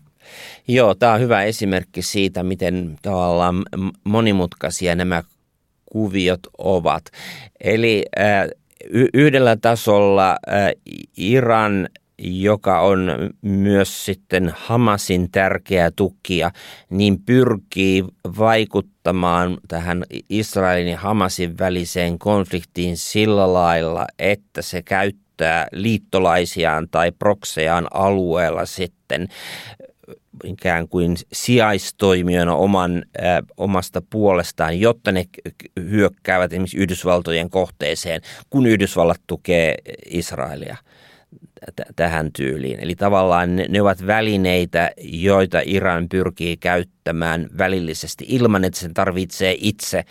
[0.68, 3.62] Joo, tämä on hyvä esimerkki siitä, miten tavallaan
[4.04, 5.22] monimutkaisia nämä
[5.86, 7.04] kuviot ovat.
[7.60, 8.48] Eli äh,
[9.14, 10.70] yhdellä tasolla äh,
[11.16, 11.88] Iran
[12.22, 13.10] joka on
[13.42, 16.50] myös sitten Hamasin tärkeä tukija,
[16.90, 18.04] niin pyrkii
[18.38, 27.86] vaikuttamaan tähän Israelin ja Hamasin väliseen konfliktiin sillä lailla, että se käyttää liittolaisiaan tai proksejaan
[27.92, 29.28] alueella sitten
[30.44, 35.24] ikään kuin sijaistoimijana oman, äh, omasta puolestaan, jotta ne
[35.76, 39.74] hyökkäävät esimerkiksi Yhdysvaltojen kohteeseen, kun Yhdysvallat tukee
[40.06, 40.76] Israelia
[41.76, 42.80] t- tähän tyyliin.
[42.80, 49.56] Eli tavallaan ne, ne ovat välineitä, joita Iran pyrkii käyttämään välillisesti ilman, että sen tarvitsee
[49.58, 50.04] itse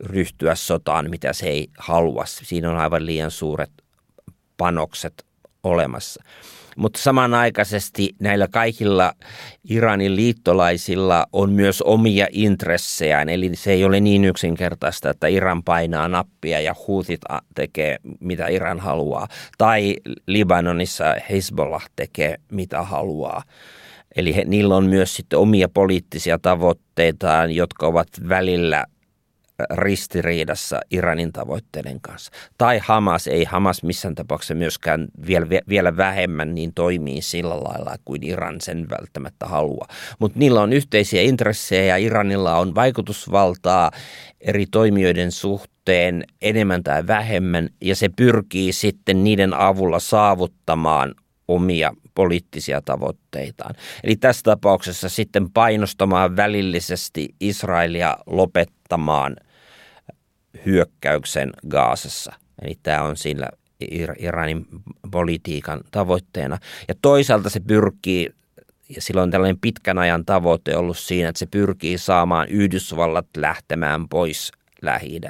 [0.00, 2.24] ryhtyä sotaan, mitä se ei halua.
[2.26, 3.70] Siinä on aivan liian suuret
[4.56, 5.26] panokset
[5.62, 6.22] olemassa.
[6.76, 9.12] Mutta samanaikaisesti näillä kaikilla
[9.68, 16.08] Iranin liittolaisilla on myös omia intressejään, eli se ei ole niin yksinkertaista, että Iran painaa
[16.08, 17.20] nappia ja huutit
[17.54, 23.42] tekee mitä Iran haluaa, tai Libanonissa Hezbollah tekee mitä haluaa.
[24.16, 28.84] Eli he, niillä on myös sitten omia poliittisia tavoitteitaan, jotka ovat välillä
[29.70, 32.32] ristiriidassa Iranin tavoitteiden kanssa.
[32.58, 38.22] Tai Hamas, ei Hamas missään tapauksessa myöskään vielä, vielä vähemmän niin toimii sillä lailla kuin
[38.22, 39.88] Iran sen välttämättä haluaa.
[40.18, 43.90] Mutta niillä on yhteisiä intressejä ja Iranilla on vaikutusvaltaa
[44.40, 51.14] eri toimijoiden suhteen enemmän tai vähemmän ja se pyrkii sitten niiden avulla saavuttamaan
[51.48, 53.74] omia poliittisia tavoitteitaan.
[54.04, 59.36] Eli tässä tapauksessa sitten painostamaan välillisesti Israelia lopettamaan–
[60.66, 62.32] hyökkäyksen Gaasassa.
[62.62, 63.48] Eli tämä on sillä
[64.18, 64.66] Iranin
[65.10, 66.58] politiikan tavoitteena.
[66.88, 68.30] Ja toisaalta se pyrkii,
[68.88, 74.52] ja silloin tällainen pitkän ajan tavoite ollut siinä, että se pyrkii saamaan Yhdysvallat lähtemään pois
[74.82, 75.20] lähi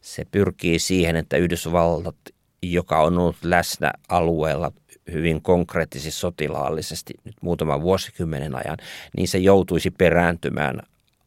[0.00, 2.16] Se pyrkii siihen, että Yhdysvallat,
[2.62, 4.72] joka on ollut läsnä alueella
[5.12, 8.76] hyvin konkreettisesti sotilaallisesti nyt muutaman vuosikymmenen ajan,
[9.16, 10.80] niin se joutuisi perääntymään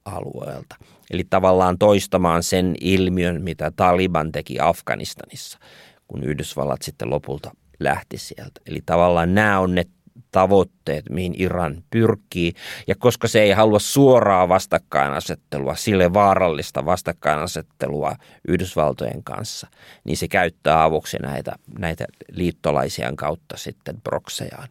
[0.06, 0.76] alueelta.
[1.12, 5.60] Eli tavallaan toistamaan sen ilmiön, mitä Taliban teki Afganistanissa,
[6.08, 8.62] kun Yhdysvallat sitten lopulta lähti sieltä.
[8.66, 9.86] Eli tavallaan nämä on ne
[10.32, 12.54] tavoitteet, mihin Iran pyrkii.
[12.88, 18.16] Ja koska se ei halua suoraa vastakkainasettelua, sille vaarallista vastakkainasettelua
[18.48, 19.68] Yhdysvaltojen kanssa,
[20.04, 24.68] niin se käyttää avuksi näitä, näitä liittolaisiaan kautta sitten proksejaan.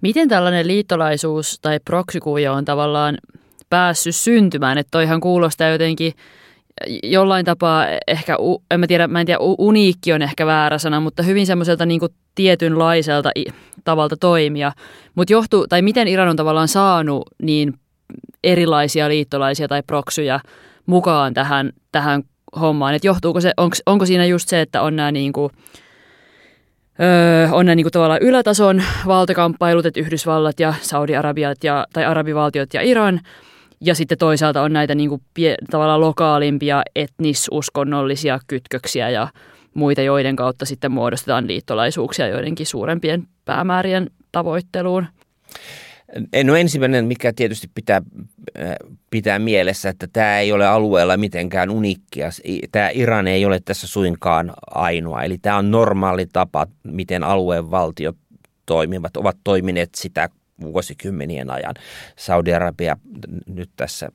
[0.00, 3.18] Miten tällainen liittolaisuus tai proksykuvio on tavallaan
[3.70, 4.78] päässyt syntymään.
[4.78, 6.12] Että toihan kuulostaa jotenkin
[7.02, 8.36] jollain tapaa ehkä,
[8.70, 12.00] en mä tiedä, mä en tiedä, uniikki on ehkä väärä sana, mutta hyvin semmoiselta niin
[12.34, 13.30] tietynlaiselta
[13.84, 14.72] tavalta toimia.
[15.14, 17.74] Mutta johtuu, tai miten Iran on tavallaan saanut niin
[18.44, 20.40] erilaisia liittolaisia tai proksuja
[20.86, 22.22] mukaan tähän, tähän
[22.60, 22.94] hommaan.
[22.94, 25.52] Että johtuuko se, onko, onko siinä just se, että on nämä niin kuin,
[27.00, 32.74] Öö, on nämä niin kuin tavallaan ylätason valtakamppailut, että Yhdysvallat ja Saudi-Arabiat ja, tai arabivaltiot
[32.74, 33.20] ja Iran–
[33.84, 39.28] ja sitten toisaalta on näitä niin kuin pie, tavallaan lokaalimpia etnisuskonnollisia kytköksiä ja
[39.74, 45.06] muita, joiden kautta sitten muodostetaan liittolaisuuksia joidenkin suurempien päämäärien tavoitteluun.
[46.44, 48.02] No ensimmäinen, mikä tietysti pitää,
[48.60, 48.76] äh,
[49.10, 52.28] pitää mielessä, että tämä ei ole alueella mitenkään uniikkia.
[52.72, 55.22] Tämä Iran ei ole tässä suinkaan ainoa.
[55.22, 58.16] Eli tämä on normaali tapa, miten alueen valtiot
[58.66, 60.28] toimivat, ovat toimineet sitä
[60.60, 61.74] vuosikymmenien ajan.
[62.16, 62.96] Saudi-Arabia
[63.46, 64.08] nyt tässä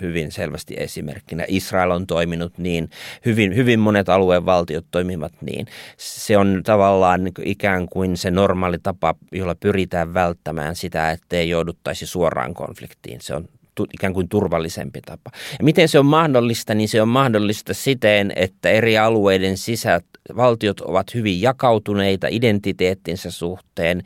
[0.00, 1.44] hyvin selvästi esimerkkinä.
[1.48, 2.90] Israel on toiminut niin,
[3.26, 5.66] hyvin, hyvin monet alueen valtiot toimivat niin.
[5.96, 12.54] Se on tavallaan ikään kuin se normaali tapa, jolla pyritään välttämään sitä, ettei jouduttaisi suoraan
[12.54, 13.20] konfliktiin.
[13.20, 13.48] Se on
[13.94, 15.30] ikään kuin turvallisempi tapa.
[15.58, 20.04] Ja miten se on mahdollista, niin se on mahdollista siten, että eri alueiden sisät
[20.36, 24.02] valtiot ovat hyvin jakautuneita identiteettinsä suhteen.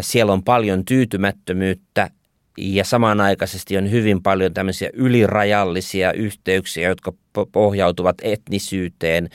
[0.00, 2.10] Siellä on paljon tyytymättömyyttä
[2.58, 7.12] ja samanaikaisesti on hyvin paljon tämmöisiä ylirajallisia yhteyksiä, jotka
[7.52, 9.28] pohjautuvat etnisyyteen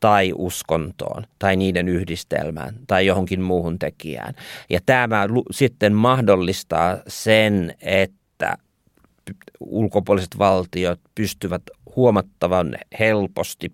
[0.00, 4.34] tai uskontoon tai niiden yhdistelmään tai johonkin muuhun tekijään.
[4.70, 8.16] Ja tämä sitten mahdollistaa sen, että
[9.60, 11.62] ulkopuoliset valtiot pystyvät
[11.96, 13.72] huomattavan helposti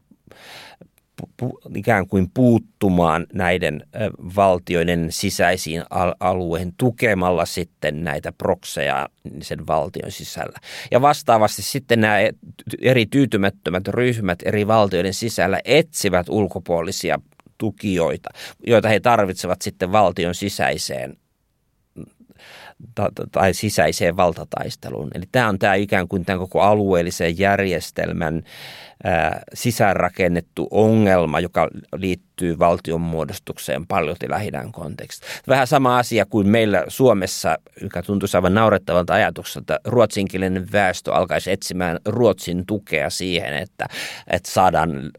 [1.75, 3.87] ikään kuin puuttumaan näiden
[4.37, 9.09] valtioiden sisäisiin al- alueen tukemalla sitten näitä prokseja
[9.43, 10.59] sen valtion sisällä.
[10.91, 12.17] Ja vastaavasti sitten nämä
[12.81, 17.21] eri tyytymättömät ryhmät eri valtioiden sisällä etsivät ulkopuolisia
[17.59, 18.31] tukijoita,
[18.67, 21.17] joita he tarvitsevat sitten valtion sisäiseen
[23.33, 25.11] tai sisäiseen valtataisteluun.
[25.15, 28.43] Eli tämä on tämä ikään kuin tämän koko alueellisen järjestelmän
[29.55, 35.41] sisäänrakennettu ongelma, joka liittyy valtion muodostukseen paljon lähidän kontekstissa.
[35.49, 41.51] Vähän sama asia kuin meillä Suomessa, joka tuntuisi aivan naurettavalta ajatukselta, että ruotsinkielinen väestö alkaisi
[41.51, 43.87] etsimään Ruotsin tukea siihen, että,
[44.31, 45.11] että saadaan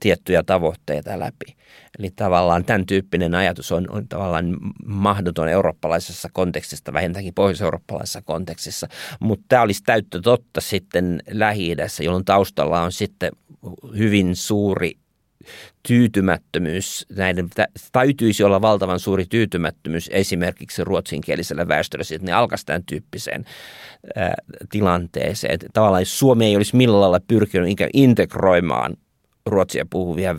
[0.00, 1.56] tiettyjä tavoitteita läpi.
[1.98, 8.88] Eli tavallaan tämän tyyppinen ajatus on, on tavallaan mahdoton eurooppalaisessa kontekstissa, vähintäänkin pohjois-eurooppalaisessa kontekstissa,
[9.20, 13.19] mutta tämä olisi täyttä totta sitten lähi jolloin taustalla on sitten
[13.98, 14.92] hyvin suuri
[15.82, 17.48] tyytymättömyys, näiden
[17.92, 23.44] täytyisi olla valtavan suuri tyytymättömyys esimerkiksi ruotsinkielisellä väestöllä, että ne alkaisi tämän tyyppiseen
[24.16, 24.34] ää,
[24.70, 25.58] tilanteeseen.
[25.72, 28.96] Tavallaan jos Suomi ei olisi millään lailla pyrkinyt integroimaan
[29.46, 30.34] ruotsia puhuvia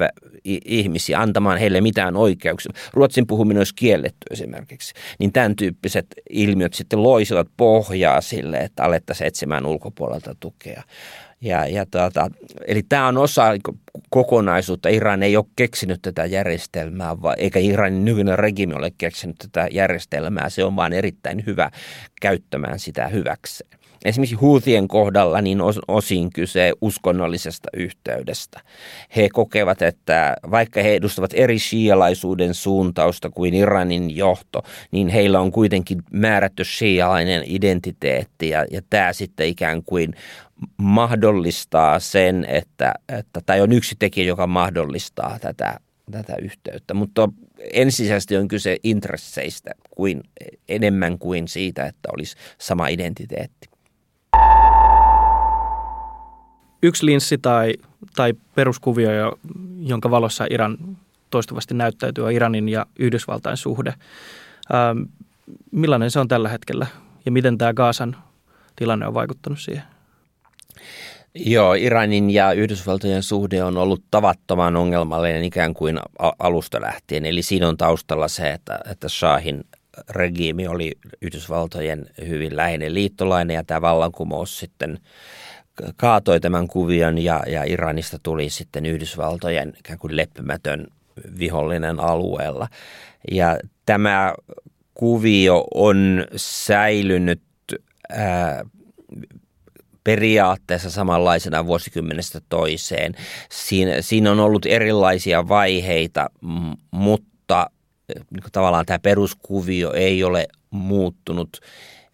[0.66, 2.72] ihmisiä, antamaan heille mitään oikeuksia.
[2.94, 4.94] Ruotsin puhuminen olisi kielletty esimerkiksi.
[5.20, 10.84] Niin tämän tyyppiset ilmiöt sitten loisivat pohjaa sille, että alettaisiin etsimään ulkopuolelta tukea.
[11.42, 12.30] Ja, ja tuota,
[12.68, 13.44] eli tämä on osa
[14.10, 14.90] kokonaisuutta.
[14.90, 20.50] Iran ei ole keksinyt tätä järjestelmää, eikä Iranin nykyinen regimi ole keksinyt tätä järjestelmää.
[20.50, 21.72] Se on vain erittäin hyvä
[22.22, 23.82] käyttämään sitä hyväkseen.
[24.06, 28.60] Esimerkiksi Houthien kohdalla niin osin kyse uskonnollisesta yhteydestä.
[29.16, 35.52] He kokevat, että vaikka he edustavat eri shialaisuuden suuntausta kuin Iranin johto, niin heillä on
[35.52, 40.16] kuitenkin määrätty shialainen identiteetti ja, ja tämä sitten ikään kuin
[40.78, 45.80] mahdollistaa sen, että, että tai on yksi tekijä, joka mahdollistaa tätä,
[46.12, 46.94] tätä yhteyttä.
[46.94, 47.30] Mutta
[47.74, 50.24] ensisijaisesti on kyse intresseistä kuin,
[50.70, 53.70] enemmän kuin siitä, että olisi sama identiteetti.
[56.84, 57.74] Yksi linssi tai,
[58.16, 59.38] tai peruskuvio,
[59.80, 60.98] jonka valossa Iran
[61.30, 63.94] toistuvasti näyttäytyy, on Iranin ja Yhdysvaltain suhde.
[64.74, 65.02] Ähm,
[65.72, 66.88] millainen se on tällä hetkellä
[67.26, 68.16] ja miten tämä Gaasan
[68.76, 69.84] tilanne on vaikuttanut siihen?
[71.36, 76.00] Joo, Iranin ja Yhdysvaltojen suhde on ollut tavattoman ongelmallinen ikään kuin
[76.40, 77.26] alusta lähtien.
[77.26, 79.64] Eli siinä on taustalla se, että, että Shahin
[80.10, 85.00] regiimi oli Yhdysvaltojen hyvin läheinen liittolainen ja tämä vallankumous sitten
[85.96, 90.88] kaatoi tämän kuvion ja, ja Iranista tuli sitten Yhdysvaltojen ikään kuin leppimätön
[91.40, 92.68] vihollinen alueella.
[93.32, 94.34] Ja tämä
[94.94, 97.42] kuvio on säilynyt
[98.10, 98.66] ää,
[100.04, 103.14] periaatteessa samanlaisena vuosikymmenestä toiseen.
[103.52, 106.30] Siinä, siinä on ollut erilaisia vaiheita,
[106.92, 107.70] mutta
[108.32, 111.58] niin tavallaan tämä peruskuvio ei ole muuttunut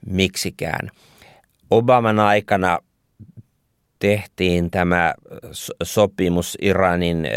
[0.05, 0.89] miksikään.
[1.69, 2.79] Obaman aikana
[3.99, 5.13] tehtiin tämä
[5.83, 7.27] sopimus Iranin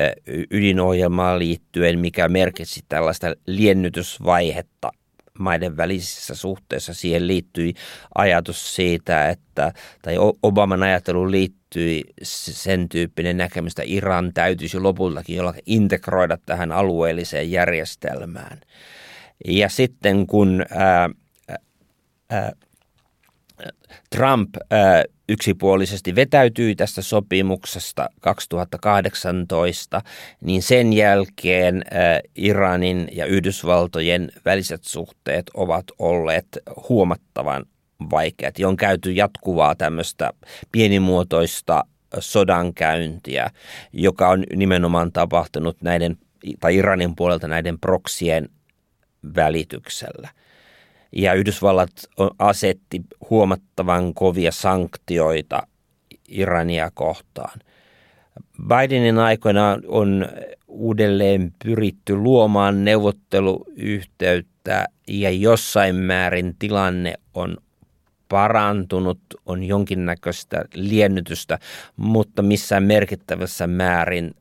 [0.50, 4.90] ydinohjelmaan liittyen, mikä merkitsi tällaista liennytysvaihetta
[5.40, 6.94] maiden välisissä suhteissa.
[6.94, 7.74] Siihen liittyi
[8.14, 9.72] ajatus siitä, että,
[10.02, 17.50] tai Obaman ajattelu liittyi sen tyyppinen näkemys, että Iran täytyisi lopultakin jollakin integroida tähän alueelliseen
[17.50, 18.60] järjestelmään.
[19.46, 21.10] Ja sitten kun ää,
[22.30, 22.52] ää,
[24.10, 30.02] Trump ää, yksipuolisesti vetäytyi tästä sopimuksesta 2018,
[30.40, 36.46] niin sen jälkeen ää, Iranin ja Yhdysvaltojen väliset suhteet ovat olleet
[36.88, 37.64] huomattavan
[38.10, 38.54] vaikeat.
[38.66, 40.32] On käyty jatkuvaa tämmöistä
[40.72, 41.84] pienimuotoista
[42.18, 43.50] sodankäyntiä,
[43.92, 46.18] joka on nimenomaan tapahtunut näiden
[46.60, 48.48] tai Iranin puolelta näiden proksien
[49.34, 50.28] välityksellä–
[51.12, 51.90] ja Yhdysvallat
[52.38, 55.62] asetti huomattavan kovia sanktioita
[56.28, 57.60] Irania kohtaan.
[58.68, 60.28] Bidenin aikoina on
[60.68, 67.56] uudelleen pyritty luomaan neuvotteluyhteyttä ja jossain määrin tilanne on
[68.28, 71.58] parantunut, on jonkinnäköistä liennytystä,
[71.96, 74.34] mutta missään merkittävässä määrin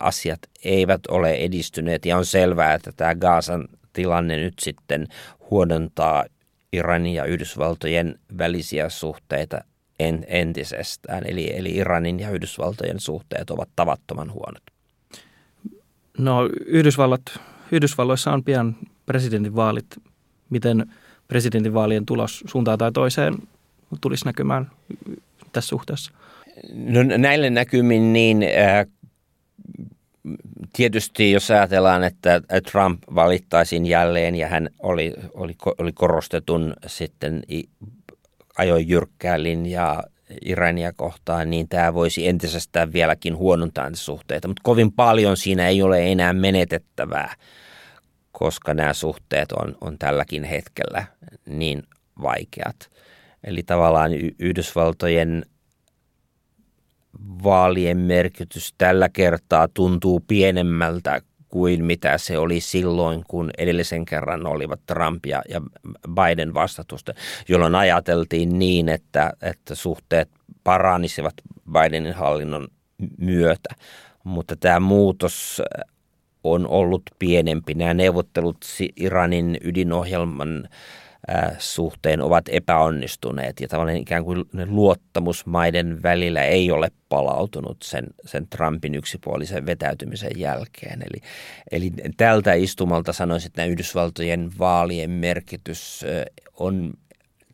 [0.00, 5.06] asiat eivät ole edistyneet ja on selvää, että tämä Gaasan tilanne nyt sitten
[5.50, 6.24] huonontaa
[6.72, 9.64] Iranin ja Yhdysvaltojen välisiä suhteita
[10.00, 11.26] en, entisestään.
[11.26, 14.62] Eli, eli Iranin ja Yhdysvaltojen suhteet ovat tavattoman huonot.
[16.18, 17.22] No Yhdysvallat,
[17.72, 18.76] Yhdysvalloissa on pian
[19.06, 19.86] presidentinvaalit.
[20.50, 20.86] Miten
[21.28, 23.34] presidentinvaalien tulos suuntaan tai toiseen
[24.00, 24.70] tulisi näkymään
[25.52, 26.12] tässä suhteessa?
[26.74, 28.86] No, näille näkymin niin äh,
[30.72, 32.40] tietysti jos ajatellaan, että
[32.72, 37.42] Trump valittaisiin jälleen ja hän oli, oli, oli korostetun sitten
[38.58, 40.02] ajoi jyrkkää linjaa
[40.44, 44.48] Irania kohtaan, niin tämä voisi entisestään vieläkin huonontaa suhteita.
[44.48, 47.34] Mutta kovin paljon siinä ei ole enää menetettävää,
[48.32, 51.04] koska nämä suhteet on, on tälläkin hetkellä
[51.46, 51.82] niin
[52.22, 52.90] vaikeat.
[53.44, 55.46] Eli tavallaan Yhdysvaltojen
[57.44, 64.80] vaalien merkitys tällä kertaa tuntuu pienemmältä kuin mitä se oli silloin, kun edellisen kerran olivat
[64.86, 65.42] Trump ja,
[66.10, 67.14] Biden vastatusta,
[67.48, 70.28] jolloin ajateltiin niin, että, että suhteet
[70.64, 71.34] paranisivat
[71.72, 72.68] Bidenin hallinnon
[73.18, 73.68] myötä.
[74.24, 75.62] Mutta tämä muutos
[76.44, 77.74] on ollut pienempi.
[77.74, 78.64] Nämä neuvottelut
[78.96, 80.68] Iranin ydinohjelman
[81.58, 88.48] suhteen ovat epäonnistuneet ja tavallaan ikään kuin luottamus maiden välillä ei ole palautunut sen, sen
[88.48, 91.02] Trumpin yksipuolisen vetäytymisen jälkeen.
[91.02, 91.20] Eli,
[91.70, 96.04] eli tältä istumalta sanoisin, että Yhdysvaltojen vaalien merkitys
[96.58, 96.94] on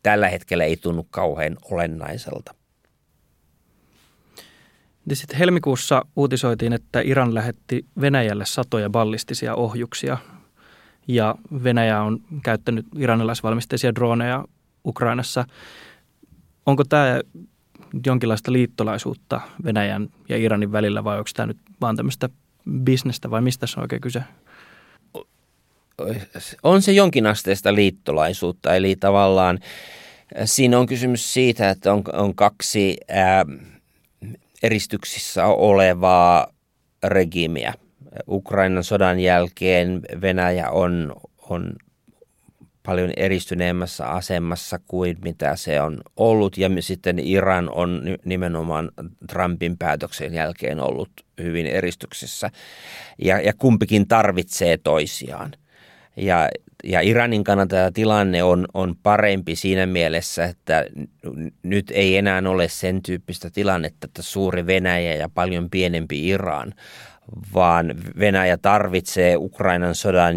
[0.03, 2.55] tällä hetkellä ei tunnu kauhean olennaiselta.
[5.13, 10.19] Sitten helmikuussa uutisoitiin, että Iran lähetti Venäjälle satoja ballistisia ohjuksia
[11.09, 11.35] ja
[11.65, 14.45] Venäjä on käyttänyt iranilaisvalmisteisia droneja
[14.87, 15.45] Ukrainassa.
[16.67, 17.21] Onko tämä
[18.07, 22.29] jonkinlaista liittolaisuutta Venäjän ja Iranin välillä vai onko tämä nyt vaan tämmöistä
[22.81, 24.23] bisnestä vai mistä se on oikein kyse?
[26.63, 29.59] On se jonkinasteista liittolaisuutta, eli tavallaan
[30.45, 33.45] siinä on kysymys siitä, että on, on kaksi ää,
[34.63, 36.47] eristyksissä olevaa
[37.03, 37.75] regimiä–
[38.29, 41.13] Ukrainan sodan jälkeen Venäjä on,
[41.49, 41.73] on
[42.83, 46.59] paljon eristyneemmässä asemassa kuin mitä se on ollut.
[46.59, 48.91] Ja sitten Iran on nimenomaan
[49.33, 51.11] Trumpin päätöksen jälkeen ollut
[51.43, 52.51] hyvin eristyksessä.
[53.25, 55.53] Ja, ja kumpikin tarvitsee toisiaan.
[56.17, 56.49] Ja,
[56.85, 60.85] ja Iranin kannalta tämä tilanne on, on parempi siinä mielessä, että
[61.63, 66.75] nyt ei enää ole sen tyyppistä tilannetta, että suuri Venäjä ja paljon pienempi Iran
[67.55, 70.37] vaan Venäjä tarvitsee Ukrainan sodan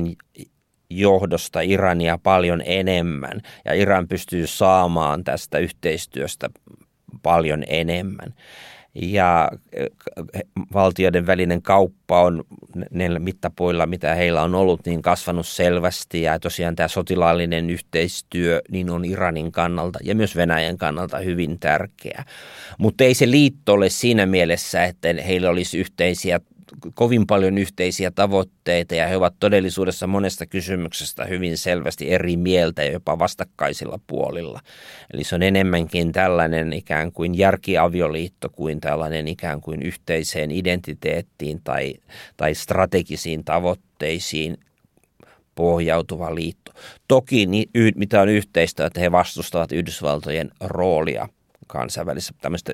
[0.90, 6.50] johdosta Irania paljon enemmän ja Iran pystyy saamaan tästä yhteistyöstä
[7.24, 8.34] paljon enemmän.
[8.96, 9.88] Ja eh,
[10.74, 12.44] valtioiden välinen kauppa on
[12.92, 16.22] niillä mittapuilla, mitä heillä on ollut, niin kasvanut selvästi.
[16.22, 22.26] Ja tosiaan tämä sotilaallinen yhteistyö niin on Iranin kannalta ja myös Venäjän kannalta hyvin tärkeä.
[22.78, 26.40] Mutta ei se liitto ole siinä mielessä, että heillä olisi yhteisiä
[26.94, 32.92] kovin paljon yhteisiä tavoitteita ja he ovat todellisuudessa monesta kysymyksestä hyvin selvästi eri mieltä ja
[32.92, 34.60] jopa vastakkaisilla puolilla.
[35.14, 41.94] Eli se on enemmänkin tällainen ikään kuin järkiavioliitto kuin tällainen ikään kuin yhteiseen identiteettiin tai,
[42.38, 44.58] tai strategisiin tavoitteisiin
[45.56, 46.72] pohjautuva liitto.
[47.08, 47.48] Toki
[47.96, 51.30] mitä on yhteistä, että he vastustavat Yhdysvaltojen roolia
[51.68, 52.74] kansainvälisessä tämmöistä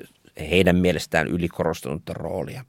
[0.50, 2.64] heidän mielestään ylikorostunutta roolia.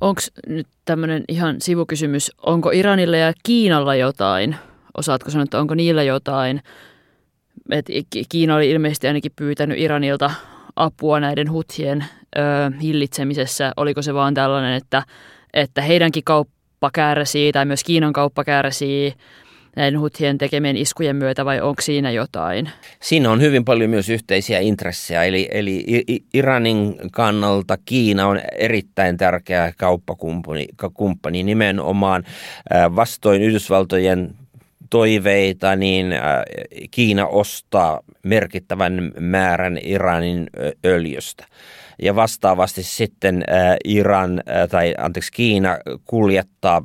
[0.00, 4.56] Onko nyt tämmöinen ihan sivukysymys, onko Iranilla ja Kiinalla jotain?
[4.96, 6.62] Osaatko sanoa, että onko niillä jotain?
[7.70, 7.86] Et
[8.28, 10.30] Kiina oli ilmeisesti ainakin pyytänyt Iranilta
[10.76, 12.04] apua näiden huthien
[12.36, 12.40] ö,
[12.82, 13.72] hillitsemisessä.
[13.76, 15.02] Oliko se vaan tällainen, että,
[15.54, 19.14] että heidänkin kauppa kärsii tai myös Kiinan kauppa kärsii
[19.76, 22.70] näiden huthien tekemien iskujen myötä vai onko siinä jotain?
[23.02, 25.84] Siinä on hyvin paljon myös yhteisiä intressejä, eli, eli
[26.34, 32.24] Iranin kannalta Kiina on erittäin tärkeä kauppakumppani kumppani, nimenomaan
[32.96, 34.34] vastoin Yhdysvaltojen
[34.90, 36.06] toiveita, niin
[36.90, 40.46] Kiina ostaa merkittävän määrän Iranin
[40.86, 41.46] öljystä.
[42.02, 43.44] Ja vastaavasti sitten
[43.84, 46.82] Iran, tai anteeksi Kiina kuljettaa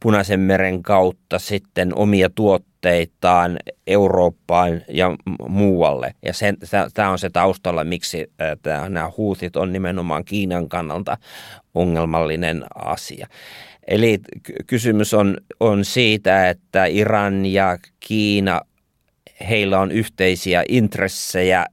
[0.00, 5.16] Punaisen meren kautta sitten omia tuotteitaan Eurooppaan ja
[5.48, 6.14] muualle.
[6.22, 6.32] Ja
[6.94, 11.18] tämä on se taustalla, miksi tää, nämä huutit on nimenomaan Kiinan kannalta
[11.74, 13.26] ongelmallinen asia.
[13.86, 14.18] Eli
[14.66, 18.60] kysymys on, on siitä, että Iran ja Kiina,
[19.48, 21.66] heillä on yhteisiä intressejä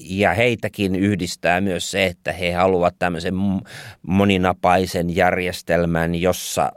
[0.00, 3.34] ja heitäkin yhdistää myös se, että he haluavat tämmöisen
[4.02, 6.72] moninapaisen järjestelmän, jossa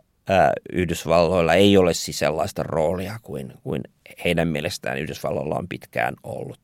[0.74, 3.82] Yhdysvalloilla ei ole siis sellaista roolia kuin, kuin
[4.26, 6.59] heidän mielestään Yhdysvalloilla on pitkään ollut.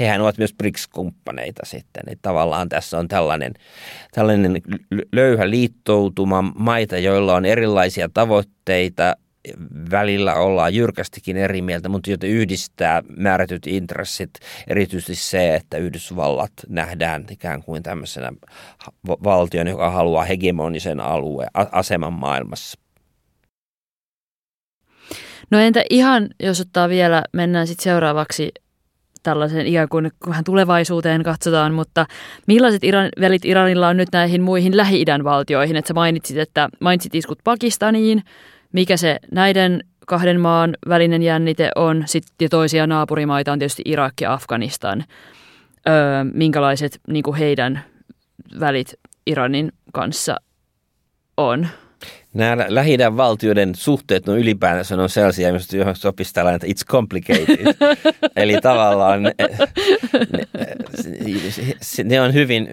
[0.00, 2.02] Hehän ovat myös BRICS-kumppaneita sitten.
[2.06, 3.54] Että tavallaan tässä on tällainen,
[4.12, 4.62] tällainen
[5.12, 9.16] löyhä liittoutuma maita, joilla on erilaisia tavoitteita
[9.90, 14.30] välillä ollaan jyrkästikin eri mieltä, mutta joita yhdistää määrätyt intressit,
[14.68, 18.32] erityisesti se, että Yhdysvallat nähdään ikään kuin tämmöisenä
[19.06, 22.78] valtion, joka haluaa hegemonisen alueen aseman maailmassa.
[25.50, 28.52] No entä ihan, jos ottaa vielä, mennään sitten seuraavaksi
[29.22, 32.06] tällaisen ikään kuin vähän tulevaisuuteen katsotaan, mutta
[32.46, 35.76] millaiset Iran, välit Iranilla on nyt näihin muihin Lähi-idän valtioihin?
[35.76, 38.22] Että sä mainitsit, että mainitsit iskut Pakistaniin,
[38.74, 44.32] mikä se näiden kahden maan välinen jännite on, sitten toisia naapurimaita on tietysti Irak ja
[44.32, 45.04] Afganistan.
[45.88, 47.84] Öö, minkälaiset niin kuin heidän
[48.60, 48.94] välit
[49.26, 50.36] Iranin kanssa
[51.36, 51.68] on?
[52.34, 57.74] Nämä lähi valtioiden suhteet on ylipäänsä on sellaisia, joihin sopisi tällainen, että it's complicated.
[58.36, 59.34] Eli tavallaan ne,
[60.32, 60.44] ne,
[62.04, 62.68] ne on hyvin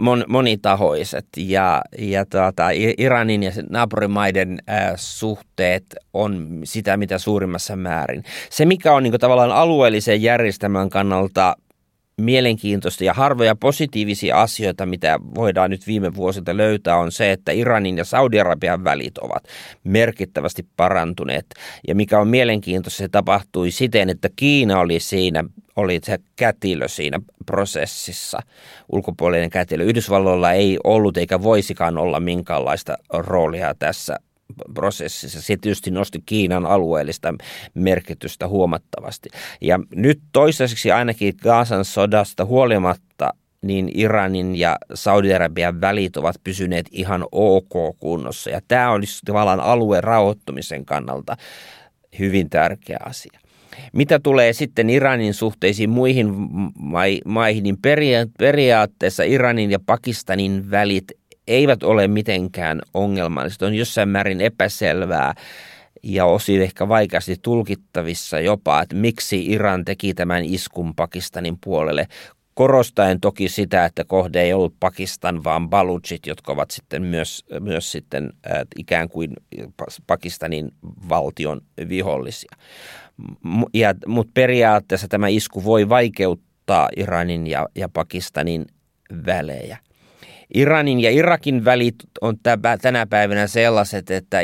[0.00, 5.84] mon, monitahoiset ja, ja tuota, Iranin ja naapurimaiden äh, suhteet
[6.14, 8.24] on sitä mitä suurimmassa määrin.
[8.50, 11.56] Se, mikä on niin kuin, tavallaan alueellisen järjestelmän kannalta–
[12.20, 17.98] mielenkiintoista ja harvoja positiivisia asioita, mitä voidaan nyt viime vuosilta löytää, on se, että Iranin
[17.98, 19.44] ja Saudi-Arabian välit ovat
[19.84, 21.46] merkittävästi parantuneet.
[21.88, 25.44] Ja mikä on mielenkiintoista, se tapahtui siten, että Kiina oli siinä,
[25.76, 28.38] oli se kätilö siinä prosessissa,
[28.92, 29.84] ulkopuolinen kätilö.
[29.84, 34.16] Yhdysvalloilla ei ollut eikä voisikaan olla minkäänlaista roolia tässä
[34.74, 35.42] prosessissa.
[35.42, 37.34] Se tietysti nosti Kiinan alueellista
[37.74, 39.28] merkitystä huomattavasti.
[39.60, 47.24] Ja nyt toistaiseksi ainakin Gaasan sodasta huolimatta niin Iranin ja Saudi-Arabian välit ovat pysyneet ihan
[47.32, 48.50] ok kunnossa.
[48.50, 51.36] Ja tämä olisi tavallaan alueen rauhoittumisen kannalta
[52.18, 53.40] hyvin tärkeä asia.
[53.92, 56.26] Mitä tulee sitten Iranin suhteisiin muihin
[57.24, 57.78] maihin, niin
[58.38, 61.12] periaatteessa Iranin ja Pakistanin välit
[61.50, 63.62] eivät ole mitenkään ongelmalliset.
[63.62, 65.34] On jossain määrin epäselvää
[66.02, 72.06] ja osin ehkä vaikeasti tulkittavissa jopa, että miksi Iran teki tämän iskun Pakistanin puolelle,
[72.54, 77.92] korostaen toki sitä, että kohde ei ollut Pakistan, vaan Baluchit, jotka ovat sitten myös, myös
[77.92, 78.32] sitten
[78.76, 79.32] ikään kuin
[80.06, 80.72] Pakistanin
[81.08, 82.56] valtion vihollisia.
[84.06, 88.66] Mutta periaatteessa tämä isku voi vaikeuttaa Iranin ja, ja Pakistanin
[89.26, 89.78] välejä.
[90.54, 92.36] Iranin ja Irakin välit on
[92.82, 94.38] tänä päivänä sellaiset, että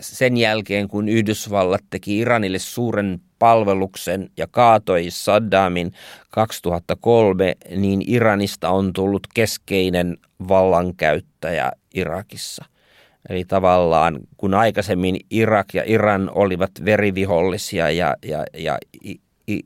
[0.00, 5.92] sen jälkeen kun Yhdysvallat teki Iranille suuren palveluksen ja kaatoi Saddamin
[6.30, 10.16] 2003, niin Iranista on tullut keskeinen
[10.48, 12.64] vallankäyttäjä Irakissa.
[13.28, 18.78] Eli tavallaan kun aikaisemmin Irak ja Iran olivat verivihollisia ja, ja, ja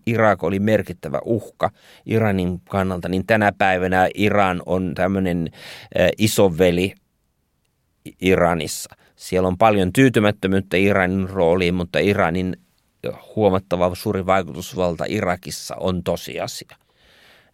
[0.06, 1.70] Irak oli merkittävä uhka
[2.06, 5.50] Iranin kannalta, niin tänä päivänä Iran on tämmöinen
[6.18, 6.94] isoveli
[8.20, 8.96] Iranissa.
[9.16, 12.56] Siellä on paljon tyytymättömyyttä Iranin rooliin, mutta Iranin
[13.36, 16.76] huomattava suuri vaikutusvalta Irakissa on tosiasia.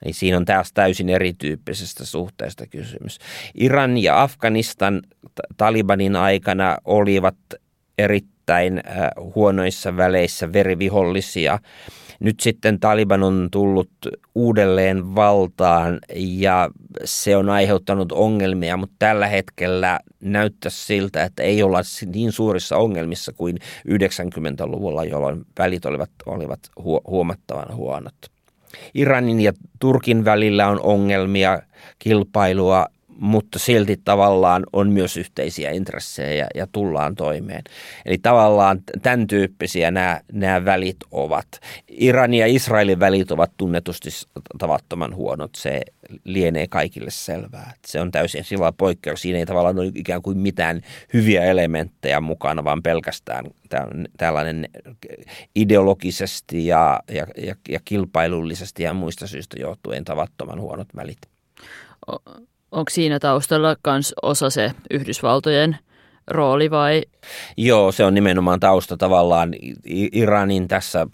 [0.04, 3.18] Eli siinä on taas täysin erityyppisestä suhteesta kysymys.
[3.54, 5.02] Iran ja Afganistan
[5.56, 7.36] Talibanin aikana olivat
[7.98, 8.82] erittäin
[9.34, 11.58] huonoissa väleissä verivihollisia
[12.20, 13.90] nyt sitten Taliban on tullut
[14.34, 16.70] uudelleen valtaan ja
[17.04, 21.80] se on aiheuttanut ongelmia, mutta tällä hetkellä näyttää siltä, että ei olla
[22.14, 23.58] niin suurissa ongelmissa kuin
[23.88, 26.60] 90-luvulla, jolloin välit olivat, olivat
[27.08, 28.14] huomattavan huonot.
[28.94, 31.62] Iranin ja Turkin välillä on ongelmia,
[31.98, 32.86] kilpailua
[33.20, 37.62] mutta silti tavallaan on myös yhteisiä intressejä ja, ja tullaan toimeen.
[38.06, 41.46] Eli tavallaan tämän tyyppisiä nämä, nämä välit ovat.
[41.88, 44.10] Iranin ja Israelin välit ovat tunnetusti
[44.58, 45.50] tavattoman huonot.
[45.56, 45.80] Se
[46.24, 47.74] lienee kaikille selvää.
[47.86, 49.22] Se on täysin sillä poikkeus.
[49.22, 50.80] Siinä ei tavallaan ole ikään kuin mitään
[51.14, 53.44] hyviä elementtejä mukana, vaan pelkästään
[54.16, 54.68] tällainen
[55.54, 61.18] ideologisesti ja, ja, ja, ja kilpailullisesti ja muista syistä johtuen tavattoman huonot välit
[62.72, 65.78] onko siinä taustalla myös osa se Yhdysvaltojen
[66.26, 67.02] rooli vai?
[67.56, 69.54] Joo, se on nimenomaan tausta tavallaan
[70.12, 71.06] Iranin tässä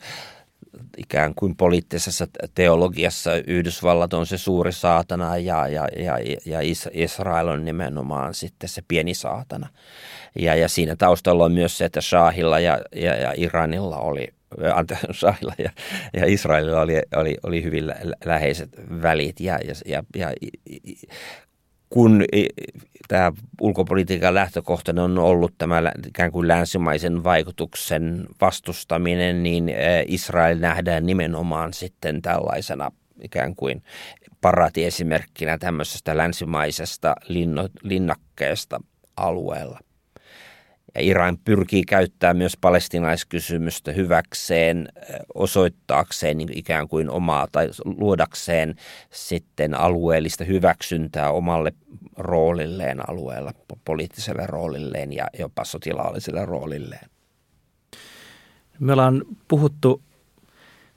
[0.96, 6.59] ikään kuin poliittisessa teologiassa Yhdysvallat on se suuri saatana ja, ja, ja, ja
[6.92, 9.68] Israel on nimenomaan sitten se pieni saatana.
[10.38, 14.28] Ja, ja siinä taustalla on myös se, että Shahilla ja, ja, ja Iranilla oli
[14.74, 15.70] anteeksi, Shahilla ja,
[16.12, 17.84] ja Israelilla oli, oli, oli hyvin
[18.24, 18.68] läheiset
[19.02, 20.32] välit ja, ja, ja, ja
[21.95, 22.24] kun
[23.09, 29.72] tämä ulkopolitiikan lähtökohtana on ollut tämä ikään kuin länsimaisen vaikutuksen vastustaminen, niin
[30.07, 32.90] Israel nähdään nimenomaan sitten tällaisena
[33.22, 33.82] ikään kuin
[34.40, 37.14] paratiesimerkkinä tämmöisestä länsimaisesta
[37.82, 38.80] linnakkeesta
[39.16, 39.80] alueella.
[40.95, 44.88] Ja Iran pyrkii käyttämään myös palestinaiskysymystä hyväkseen,
[45.34, 48.74] osoittaakseen niin ikään kuin omaa tai luodakseen
[49.11, 51.72] sitten alueellista hyväksyntää omalle
[52.16, 53.53] roolilleen alueella,
[53.84, 57.11] poliittiselle roolilleen ja jopa sotilaalliselle roolilleen.
[58.78, 60.03] Me ollaan puhuttu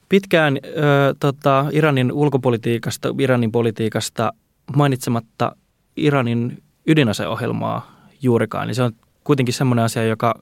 [0.09, 4.33] pitkään ö, tota, Iranin ulkopolitiikasta, Iranin politiikasta
[4.75, 5.55] mainitsematta
[5.95, 8.67] Iranin ydinaseohjelmaa juurikaan.
[8.67, 8.93] Niin se on
[9.27, 10.35] kuitenkin semmoinen asia, joka,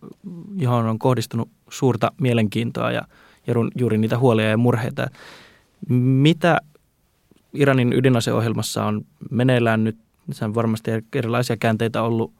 [0.55, 3.01] johon on kohdistunut suurta mielenkiintoa ja,
[3.47, 5.07] ja juuri niitä huolia ja murheita.
[5.89, 6.57] Mitä
[7.53, 9.97] Iranin ydinaseohjelmassa on meneillään nyt?
[10.31, 12.33] Se on varmasti erilaisia käänteitä ollut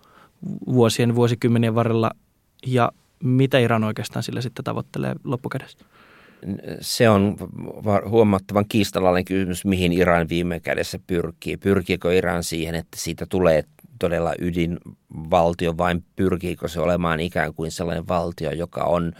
[0.65, 2.11] vuosien, vuosikymmenien varrella.
[2.67, 2.91] Ja
[3.23, 5.77] mitä Iran oikeastaan sillä sitten tavoittelee loppukädessä?
[6.81, 7.35] Se on
[8.09, 11.57] huomattavan kiistalainen kysymys, mihin Iran viime kädessä pyrkii.
[11.57, 13.63] Pyrkiikö Iran siihen, että siitä tulee
[13.99, 19.13] todella ydinvaltio, vai pyrkiikö se olemaan ikään kuin sellainen valtio, joka on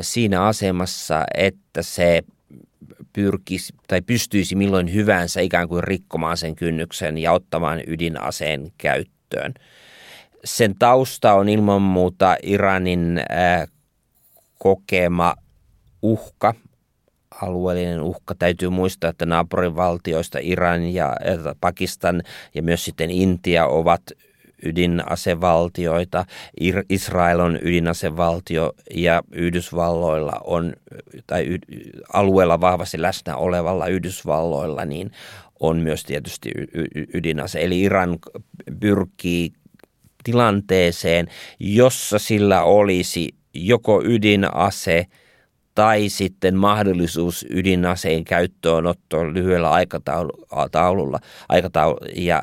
[0.00, 2.22] siinä asemassa, että se
[3.12, 9.54] pyrkisi tai pystyisi milloin hyvänsä ikään kuin rikkomaan sen kynnyksen ja ottamaan ydinaseen käyttöön.
[10.44, 13.68] Sen tausta on ilman muuta Iranin äh,
[14.58, 15.34] kokema
[16.02, 16.54] uhka,
[17.42, 18.34] alueellinen uhka.
[18.34, 21.16] Täytyy muistaa, että naapurivaltioista Iran ja
[21.60, 22.22] Pakistan
[22.54, 24.02] ja myös sitten Intia ovat
[24.62, 26.24] ydinasevaltioita.
[26.88, 30.72] Israel on ydinasevaltio ja Yhdysvalloilla on,
[31.26, 31.58] tai
[32.12, 35.12] alueella vahvasti läsnä olevalla Yhdysvalloilla, niin
[35.60, 36.50] on myös tietysti
[37.14, 37.64] ydinase.
[37.64, 38.18] Eli Iran
[38.80, 39.52] pyrkii
[40.24, 41.28] tilanteeseen,
[41.60, 45.06] jossa sillä olisi joko ydinase
[45.78, 51.18] tai sitten mahdollisuus ydinaseen käyttöönottoon lyhyellä aikataululla,
[51.48, 52.42] aikataulu, ja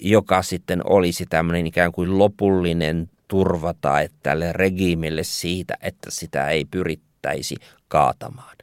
[0.00, 6.64] joka sitten olisi tämmöinen ikään kuin lopullinen turva tai tälle regiimille siitä, että sitä ei
[6.64, 7.56] pyrittäisi
[7.88, 8.56] kaatamaan.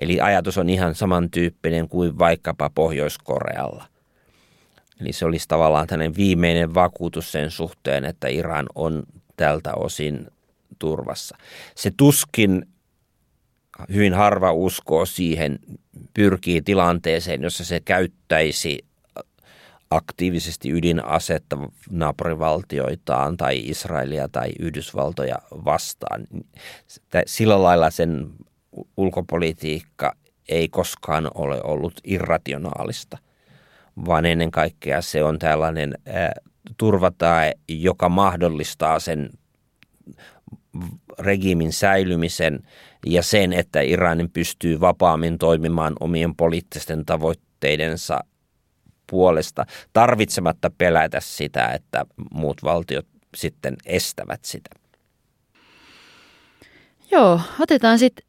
[0.00, 3.84] Eli ajatus on ihan samantyyppinen kuin vaikkapa Pohjois-Korealla.
[5.00, 9.02] Eli se olisi tavallaan tämmöinen viimeinen vakuutus sen suhteen, että Iran on
[9.36, 10.26] tältä osin
[10.78, 11.36] turvassa.
[11.74, 12.66] Se tuskin
[13.92, 15.58] hyvin harva uskoo siihen,
[16.14, 18.78] pyrkii tilanteeseen, jossa se käyttäisi
[19.90, 21.56] aktiivisesti ydinasetta
[21.90, 26.26] naapurivaltioitaan tai Israelia tai Yhdysvaltoja vastaan.
[27.26, 28.30] Sillä lailla sen
[28.96, 30.16] ulkopolitiikka
[30.48, 33.18] ei koskaan ole ollut irrationaalista,
[34.06, 35.94] vaan ennen kaikkea se on tällainen
[36.76, 39.30] turvatae, joka mahdollistaa sen
[41.18, 42.62] regiimin säilymisen
[43.06, 48.20] ja sen, että Iranin pystyy vapaammin toimimaan omien poliittisten tavoitteidensa
[49.10, 53.06] puolesta tarvitsematta pelätä sitä, että muut valtiot
[53.36, 54.70] sitten estävät sitä.
[57.10, 58.26] Joo, otetaan sitten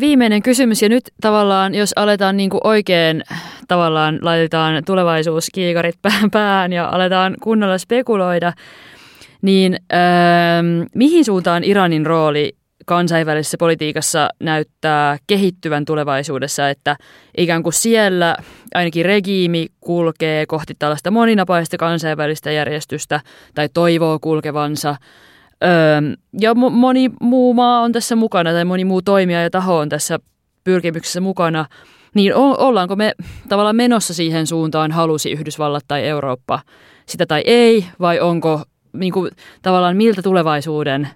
[0.00, 3.22] viimeinen kysymys ja nyt tavallaan, jos aletaan niin kuin oikein,
[3.68, 5.98] tavallaan laitetaan tulevaisuuskiikarit
[6.32, 8.52] päähän ja aletaan kunnolla spekuloida,
[9.44, 9.98] niin öö,
[10.94, 12.52] mihin suuntaan Iranin rooli
[12.86, 16.96] kansainvälisessä politiikassa näyttää kehittyvän tulevaisuudessa, että
[17.36, 18.36] ikään kuin siellä
[18.74, 23.20] ainakin regiimi kulkee kohti tällaista moninapaista kansainvälistä järjestystä
[23.54, 24.96] tai toivoo kulkevansa.
[25.64, 25.70] Öö,
[26.40, 30.18] ja moni muu maa on tässä mukana tai moni muu toimija ja taho on tässä
[30.64, 31.66] pyrkimyksessä mukana.
[32.14, 33.12] Niin ollaanko me
[33.48, 36.60] tavallaan menossa siihen suuntaan, halusi Yhdysvallat tai Eurooppa
[37.06, 38.62] sitä tai ei, vai onko
[38.94, 39.30] niin kuin,
[39.62, 41.08] tavallaan miltä tulevaisuuden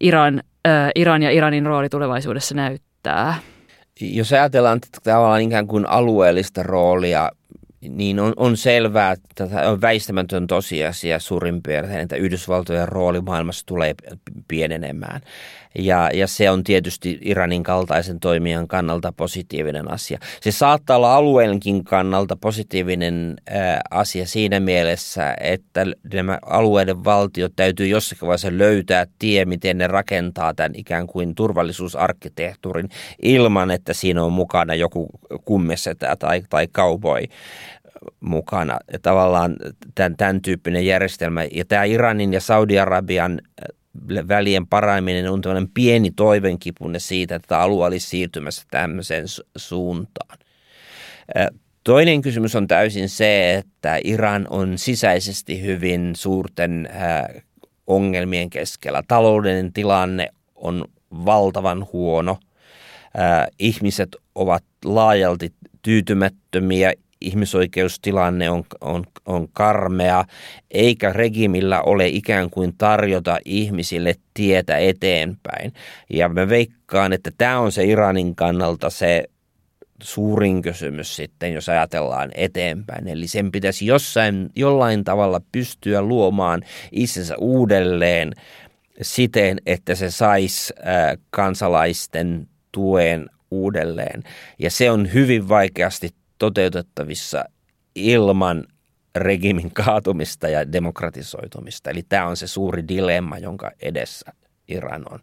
[0.00, 3.34] Iran, äh, Iran ja Iranin rooli tulevaisuudessa näyttää?
[4.00, 7.30] Jos ajatellaan tavallaan ikään kuin alueellista roolia,
[7.88, 13.94] niin on, on selvää, että on väistämätön tosiasia suurin piirtein, että Yhdysvaltojen rooli maailmassa tulee
[14.48, 15.20] pienenemään.
[15.78, 20.18] Ja, ja se on tietysti Iranin kaltaisen toimijan kannalta positiivinen asia.
[20.40, 27.86] Se saattaa olla alueenkin kannalta positiivinen ää, asia siinä mielessä, että nämä alueiden valtiot täytyy
[27.86, 32.88] jossakin vaiheessa löytää tie, miten ne rakentaa tämän ikään kuin turvallisuusarkkitehtuurin
[33.22, 35.08] ilman, että siinä on mukana joku
[35.44, 37.24] kummesetä tai, tai cowboy
[38.20, 38.78] mukana.
[38.92, 39.56] Ja tavallaan
[39.94, 41.44] tämän, tämän tyyppinen järjestelmä.
[41.52, 43.40] Ja tämä Iranin ja Saudi-Arabian
[44.28, 49.24] välien paraiminen on tämmöinen pieni toivenkipunne siitä, että alue olisi siirtymässä tämmöiseen
[49.56, 50.38] suuntaan.
[51.84, 56.88] Toinen kysymys on täysin se, että Iran on sisäisesti hyvin suurten
[57.86, 59.02] ongelmien keskellä.
[59.08, 62.38] Taloudellinen tilanne on valtavan huono.
[63.58, 70.24] Ihmiset ovat laajalti tyytymättömiä ihmisoikeustilanne on, on, on karmea,
[70.70, 75.72] eikä regimillä ole ikään kuin tarjota ihmisille tietä eteenpäin.
[76.10, 79.24] Ja mä veikkaan, että tämä on se Iranin kannalta se
[80.02, 83.08] suurin kysymys sitten, jos ajatellaan eteenpäin.
[83.08, 86.62] Eli sen pitäisi jossain, jollain tavalla pystyä luomaan
[86.92, 88.32] itsensä uudelleen
[89.02, 90.74] siten, että se saisi
[91.30, 94.22] kansalaisten tuen uudelleen.
[94.58, 96.10] Ja se on hyvin vaikeasti
[96.40, 97.44] toteutettavissa
[97.94, 98.64] ilman
[99.16, 101.90] regimin kaatumista ja demokratisoitumista.
[101.90, 104.32] Eli tämä on se suuri dilemma, jonka edessä
[104.68, 105.18] Iran on.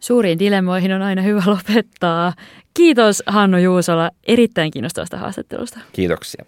[0.00, 2.32] Suuriin dilemmoihin on aina hyvä lopettaa.
[2.74, 5.78] Kiitos Hanno Juusola erittäin kiinnostavasta haastattelusta.
[5.92, 6.44] Kiitoksia.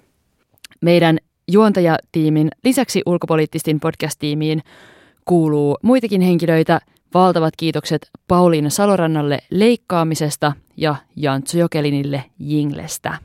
[0.80, 4.60] Meidän juontajatiimin lisäksi ulkopoliittistin podcast-tiimiin
[5.24, 6.80] kuuluu muitakin henkilöitä.
[7.14, 13.18] Valtavat kiitokset Pauliina Salorannalle leikkaamisesta ja Jantsu Jokelinille Jinglestä.